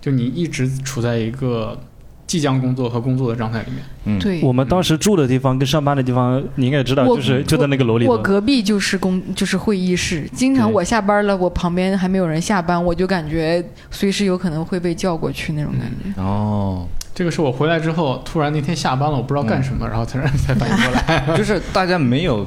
[0.00, 1.78] 就你一直处在一个
[2.26, 3.84] 即将工作和工作的状态里面。
[4.06, 8.22] 嗯，对，我们当时住的地方跟上班的地方，你应该也知道，我就是就在那个楼里我头。
[8.24, 16.20] 隔壁就是工就是会议室，经常我下班了，我旁边还没有人下班，我就感觉随时有可能会被叫过去那种感觉。
[16.20, 21.24] 哦，这个是我回来之后，突然那天下班了，我不知道干什么，然后才才反应过来。
[21.38, 22.44] 就是大家没有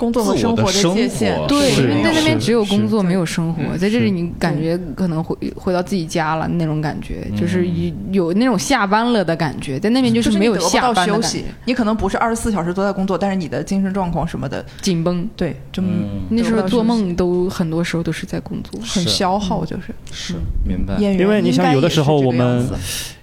[0.00, 15.28] 工作和生活的界限，对，因为在那边只有工作没有生活，嗯在这里你感觉可能回回到自己家了那种感觉，嗯就是有有那种下班了的感觉，在那边就是没有得到下班的休息，，你可能不是二十四小时都在工作，但是你的精神状况什么的，紧绷。
[15.36, 18.80] 对，就嗯那时候做梦都很多时候都是在工作。
[18.80, 20.34] 很消耗，就是是
[20.66, 20.94] 明白。
[20.96, 21.20] 演员。
[21.20, 22.66] 因为你想，有的时候我们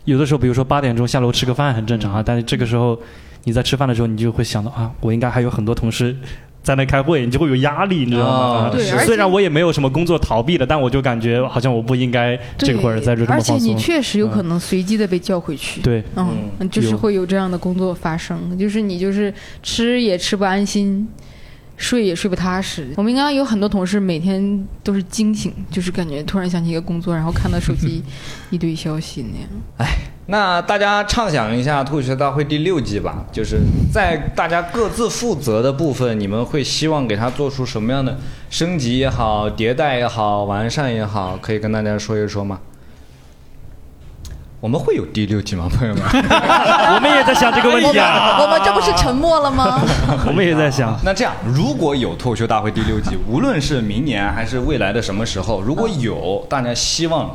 [0.05, 2.99] 有的时候，比如说八点钟下楼吃个饭很正常啊，但是这个时候
[3.45, 6.15] 你在吃饭的时候，你就会想到啊，我应该还有很多同事
[6.67, 8.67] 在那开会，你就会有压力，你知道吗？
[8.67, 13.69] 哦对虽然我也没有什么工作逃避的，但我就感觉好像我不应该这会儿在这这而且么放松。
[13.69, 15.79] 你确实有可能随机的被叫回去。
[15.79, 21.07] 对，嗯，就是会有这样的工作发生，就是你就是吃也吃不安心，
[21.77, 22.89] 睡也睡不踏实。
[22.97, 28.03] 我们应该有很多同事每天都是惊醒，就是感觉突然想起一个工作，然后看到手机
[28.49, 29.89] 一堆消息那样。
[30.29, 33.61] 那大家畅想一下《吐血大会》第六季吧，就是
[33.93, 38.17] 在大家各自负责的部分，你们会希望给它做出什么样的
[38.49, 42.59] 升级也好、迭代也好、完善也好，可以跟大家说一说吗？
[44.59, 46.03] 我们会有第六季吗，朋友们？
[46.03, 49.79] 我们也在想这个问题啊，我们这不是沉默了吗？
[50.27, 50.93] 我们也在想。
[51.05, 57.33] 那这样，如果有脱口秀大会第六季，无论是明年还是未来的什么时候，如果有，大家希望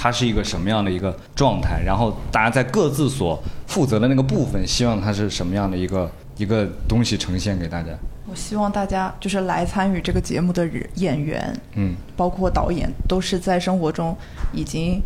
[0.00, 1.82] 它是一个什么样的一个状态？
[1.84, 7.88] 然后大家在各自所负责的那个部分，希望它是什么样的一个一个东西呈现给大家？
[8.30, 14.16] 我希望大家就是来参与这个节目的人演员，嗯，包括导演，都是在生活中
[14.52, 15.02] 已经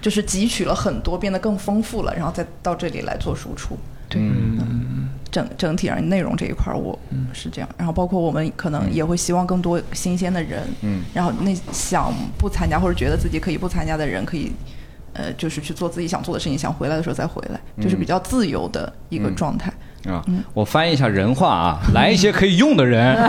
[0.00, 3.76] 就是汲取了很多，变得更丰富了，然后再到这里来做输出。
[4.08, 6.98] 对，嗯整整体上内容这一块儿我
[7.32, 11.02] 是这样，然后包括我们可能也会希望更多新鲜的人，嗯。
[11.14, 14.52] 然后那想不参加或者觉得自己可以不参加的人，可以
[15.12, 19.34] 呃就是去做自己想做的事情，想回来的时候再回来，就是比较自由的一个嗯。
[19.36, 19.72] 状态。
[20.08, 20.24] 啊，
[20.54, 23.16] 我翻译一下人话啊， 来一些可以用的人。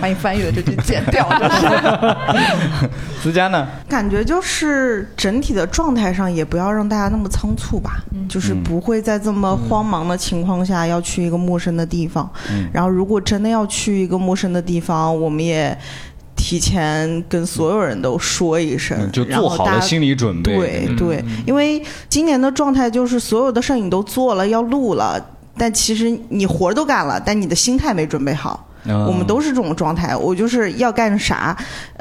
[0.00, 1.66] 把你翻译的这句剪掉，就是。
[3.22, 3.66] 思佳呢？
[3.88, 12.28] 感觉就是整体的状态上，也不要让大家那么仓促吧，就是不会在这么慌忙的情况下要去一个陌生的地方。
[12.50, 15.76] 嗯然后，如果真的要去一个陌生的地方，我们也
[16.44, 20.52] 提前跟所有人都说一声，嗯就做好了心理准备。
[20.88, 25.24] 嗯对对，因为今年的状态就是所有的摄影都做了，要录了，
[25.56, 28.68] 但其实你活儿都干了，但你的心态没准备好。
[28.84, 31.56] 嗯我们都是这种状态，我就是要干啥，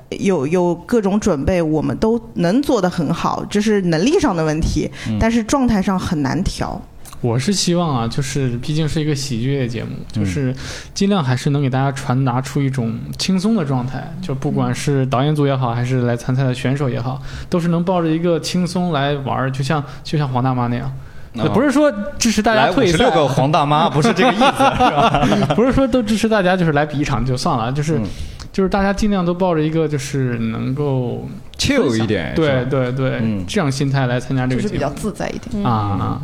[0.10, 6.82] 有有各种准备，我们都能做得很好，这是能力上的问题，嗯但是状态上很难调。
[7.22, 10.54] 我是希望啊，就是毕竟是一个喜剧类节目，就是
[10.94, 14.12] 尽量还是能给大家传达出一种轻松的状态。
[14.22, 20.92] 就不管是导演组也好，还是来参赛的选手也好，都是能抱着一个轻松来玩儿，就像就像黄大妈那样。
[21.36, 21.90] 哦不是说
[22.20, 25.54] 支持大家退赛五十六，个黄大妈，不是这个意思，是吧？
[25.56, 28.04] 不是说都支持大家就是来比一场就算了，就是、嗯
[28.52, 31.26] 就是大家尽量都抱着一个就是能够
[31.58, 35.64] chill 一点，对对对、嗯这样心态来参加这个就是比较自在一点。
[35.64, 36.20] 啊，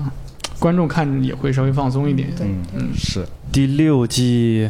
[0.60, 2.30] 观众看着也会稍微放松一点。
[2.42, 3.26] 嗯嗯是。
[3.52, 4.70] 第六季，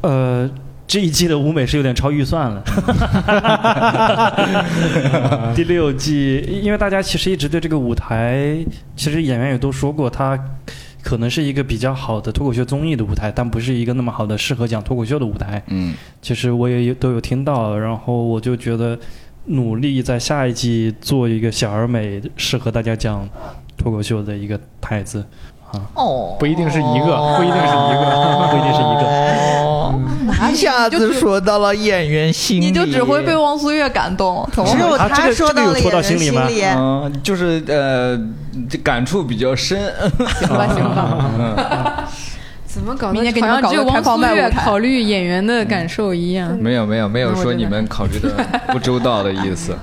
[0.00, 0.50] 呃，
[0.86, 2.62] 这一季的舞美是有点超预算了。
[5.54, 8.56] 第六季，因为大家其实一直对这个舞台，
[8.96, 10.38] 其实演员也都说过，它
[11.02, 15.62] 可能是一个比较好的脱口秀综艺的舞台，但不是一个那么好的适合讲脱口秀的舞台。
[15.66, 18.98] 嗯其实我也有都有听到，然后我就觉得
[19.46, 23.28] 努力在下一季做一个小而美，适合大家讲
[23.78, 25.24] 脱口秀的一个台子。
[25.94, 28.48] 哦，不一定是一个，不一定是一个。
[28.50, 29.02] 不一定是一个。
[29.04, 29.94] 哦
[30.50, 38.18] 一下子说到了演员心里，你就只会被汪苏月感动，只有他说到了心里演员心吗里，嗯，就是呃，
[38.82, 39.78] 感触比较深。
[40.40, 42.08] 行吧行吧？
[42.66, 46.56] 怎么搞得明年给你好们搞个开像只有汪苏樺放麦舞台考虑演员的感受一样？
[46.58, 48.30] 没有没有没有说你们考虑的
[48.68, 49.76] 不周到的意思。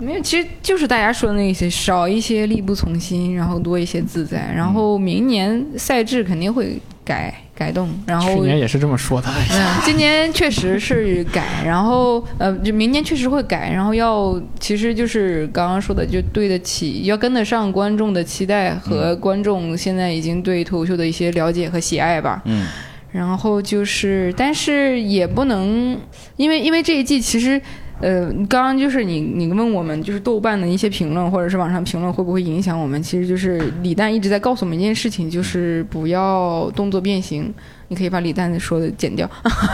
[0.00, 4.50] 没有，其实就是大家说的那些，少一些力不从心，然后多一些自在。
[4.56, 9.28] 然后明年赛制肯定会改改动，然后去年也是这么说的。
[9.50, 22.40] 嗯，今年确实是改，然后呃，就明年确实会改，然后要其实就是刚刚说的，就对得起，要跟得上观众的期待和观众现在已经对脱口秀的一些了解和喜爱吧。
[22.46, 22.66] 嗯
[23.12, 25.98] 然后就是，但是也不能，
[26.36, 27.60] 因为因为这一季其实。
[28.00, 33.02] 呃，刚刚就是你你问我们，就是豆瓣的一些评论或者是网上评论会不会影响我们？
[33.02, 37.52] 其实就是李诞一直在告诉我们一件事情，就是不要动作变形。
[37.88, 39.28] 你可以把李诞说的剪掉。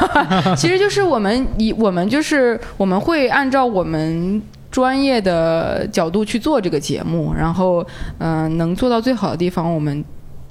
[0.56, 4.40] 其实就是我们以我们就是我们会按照我们
[4.70, 7.86] 专业的角度去做这个节目，然后
[8.18, 10.02] 嗯、呃能做到最好的地方，我们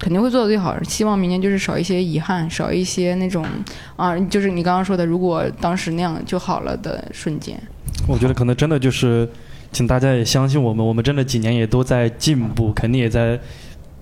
[0.05, 0.77] 肯定会做的最好。
[0.83, 3.43] 希望明年就是少一些遗憾，少一些那种
[3.95, 7.59] 啊，就是你刚刚说的，如果当时那样就好了的瞬间。
[8.07, 9.27] 我觉得可能真的就是，
[9.71, 13.39] 请大家也相信我们，我们真的几年也都在进步，肯定也在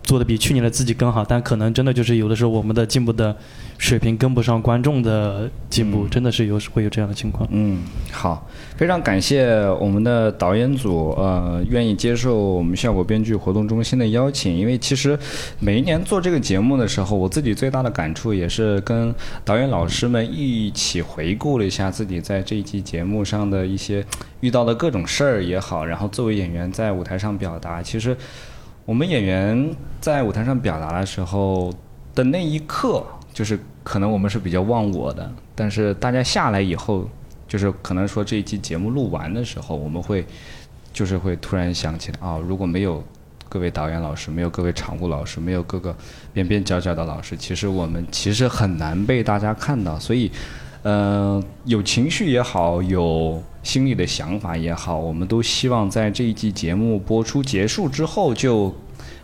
[0.04, 3.34] 做的比去年的自己更好，但可能真的就是有的时候我们的进步的
[3.78, 7.48] 水平跟不上观众的进步，嗯真的是有会有这样的情况。
[7.52, 7.82] 嗯，
[8.12, 8.48] 好，
[8.78, 14.56] 非常感谢我们的导演组，呃，愿意接受我们效果编剧活动中心的邀请。
[14.56, 15.18] 因为其实
[15.60, 19.14] 每一年做这个节目的时候，我自己最大的感触也是跟
[19.44, 24.06] 导演老师们一起回顾了一下自己在这一期节目上的一些
[24.40, 28.16] 遇到的各种事儿也好，然后作为演员在舞台上表达，其实
[28.86, 31.74] 我们演员在舞台上表达的时候
[32.14, 33.04] 的那一刻，
[33.34, 37.10] 就是可能我们是比较忘我的，但是大家下来以后，
[37.48, 40.26] 就是可能说这一期节目录完的时候，我们会
[40.94, 43.04] 就是会突然想起来啊、如果没有
[43.50, 45.96] 各位导演老师，没有各位场务老师，没有各个
[46.32, 50.32] 边边角角的老师，其实我们其实很难被大家看到，所以。
[50.84, 58.76] 呃，有情绪也好，有心里的想法也好，我们都希望在这一季节目播出结束之后就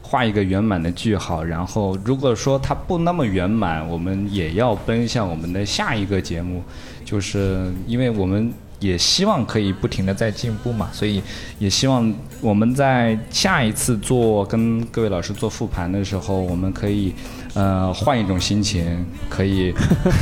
[0.09, 1.43] 画一个圆满的句号。
[1.43, 6.63] 然后，如果说它不那么圆满，我们也要奔向我们的下一个节目，
[7.05, 8.51] 就是因为我们。
[8.81, 11.21] 也希望可以不停的在进步嘛， 所以
[11.59, 17.13] 也希望我们在下一次做跟各位老师做复盘的时候，我们可以
[17.53, 19.73] 呃换一种心情，可以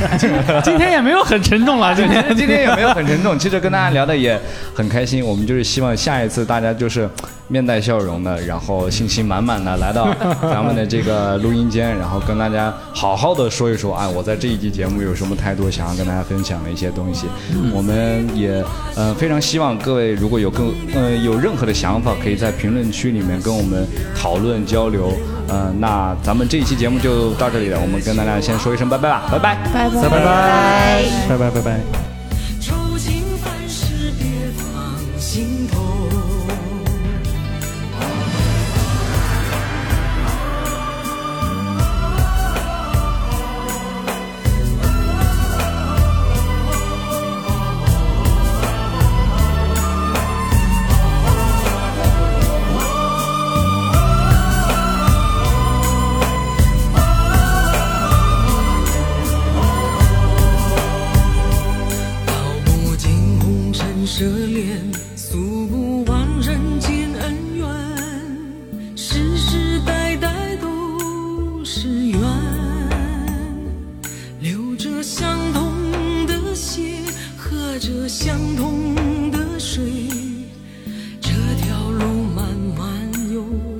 [0.64, 4.40] 今天也没有很沉重了， 今天今天也没有很沉重，其实跟大家聊的也
[4.74, 5.24] 很开心。
[5.24, 7.08] 我们就是希望下一次大家就是
[7.48, 10.08] 面带笑容的，然后信心满满的来到
[10.42, 17.26] 咱们的这个录音间，然后跟大家好好的说一说啊，我在这一集节目有什么态度，想要跟大家分享的一些东西。
[17.72, 18.64] 我们也
[18.96, 23.86] 呃非常希望各位如果有更呃有任何的想法，可以在评论区里面跟我们
[24.16, 25.12] 讨论交流。
[25.50, 29.56] 嗯那咱们这一期节目就到这里了我们跟大家先说一声拜拜吧拜拜。
[29.72, 30.08] 拜拜。
[30.08, 31.28] 拜拜。
[31.28, 32.17] 拜拜拜拜。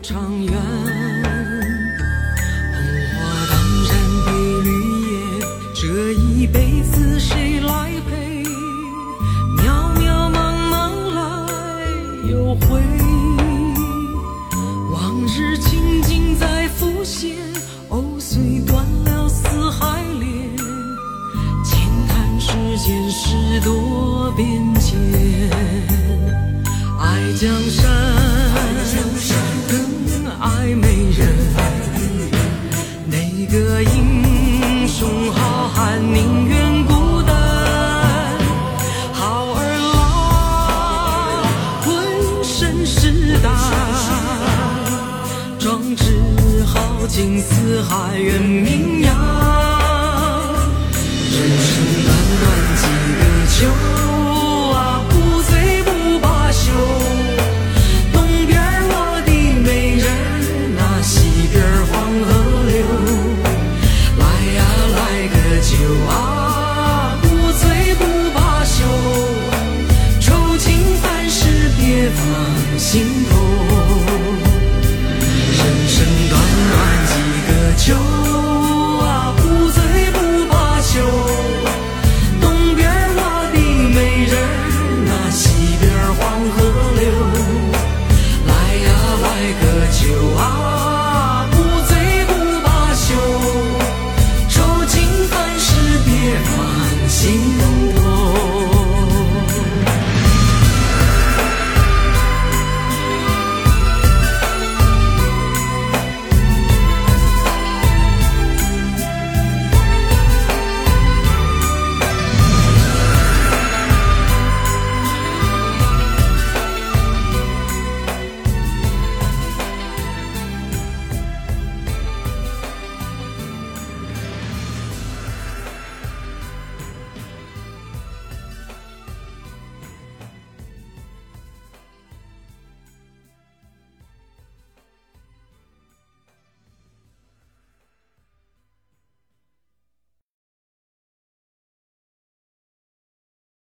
[0.09, 0.68] 长远。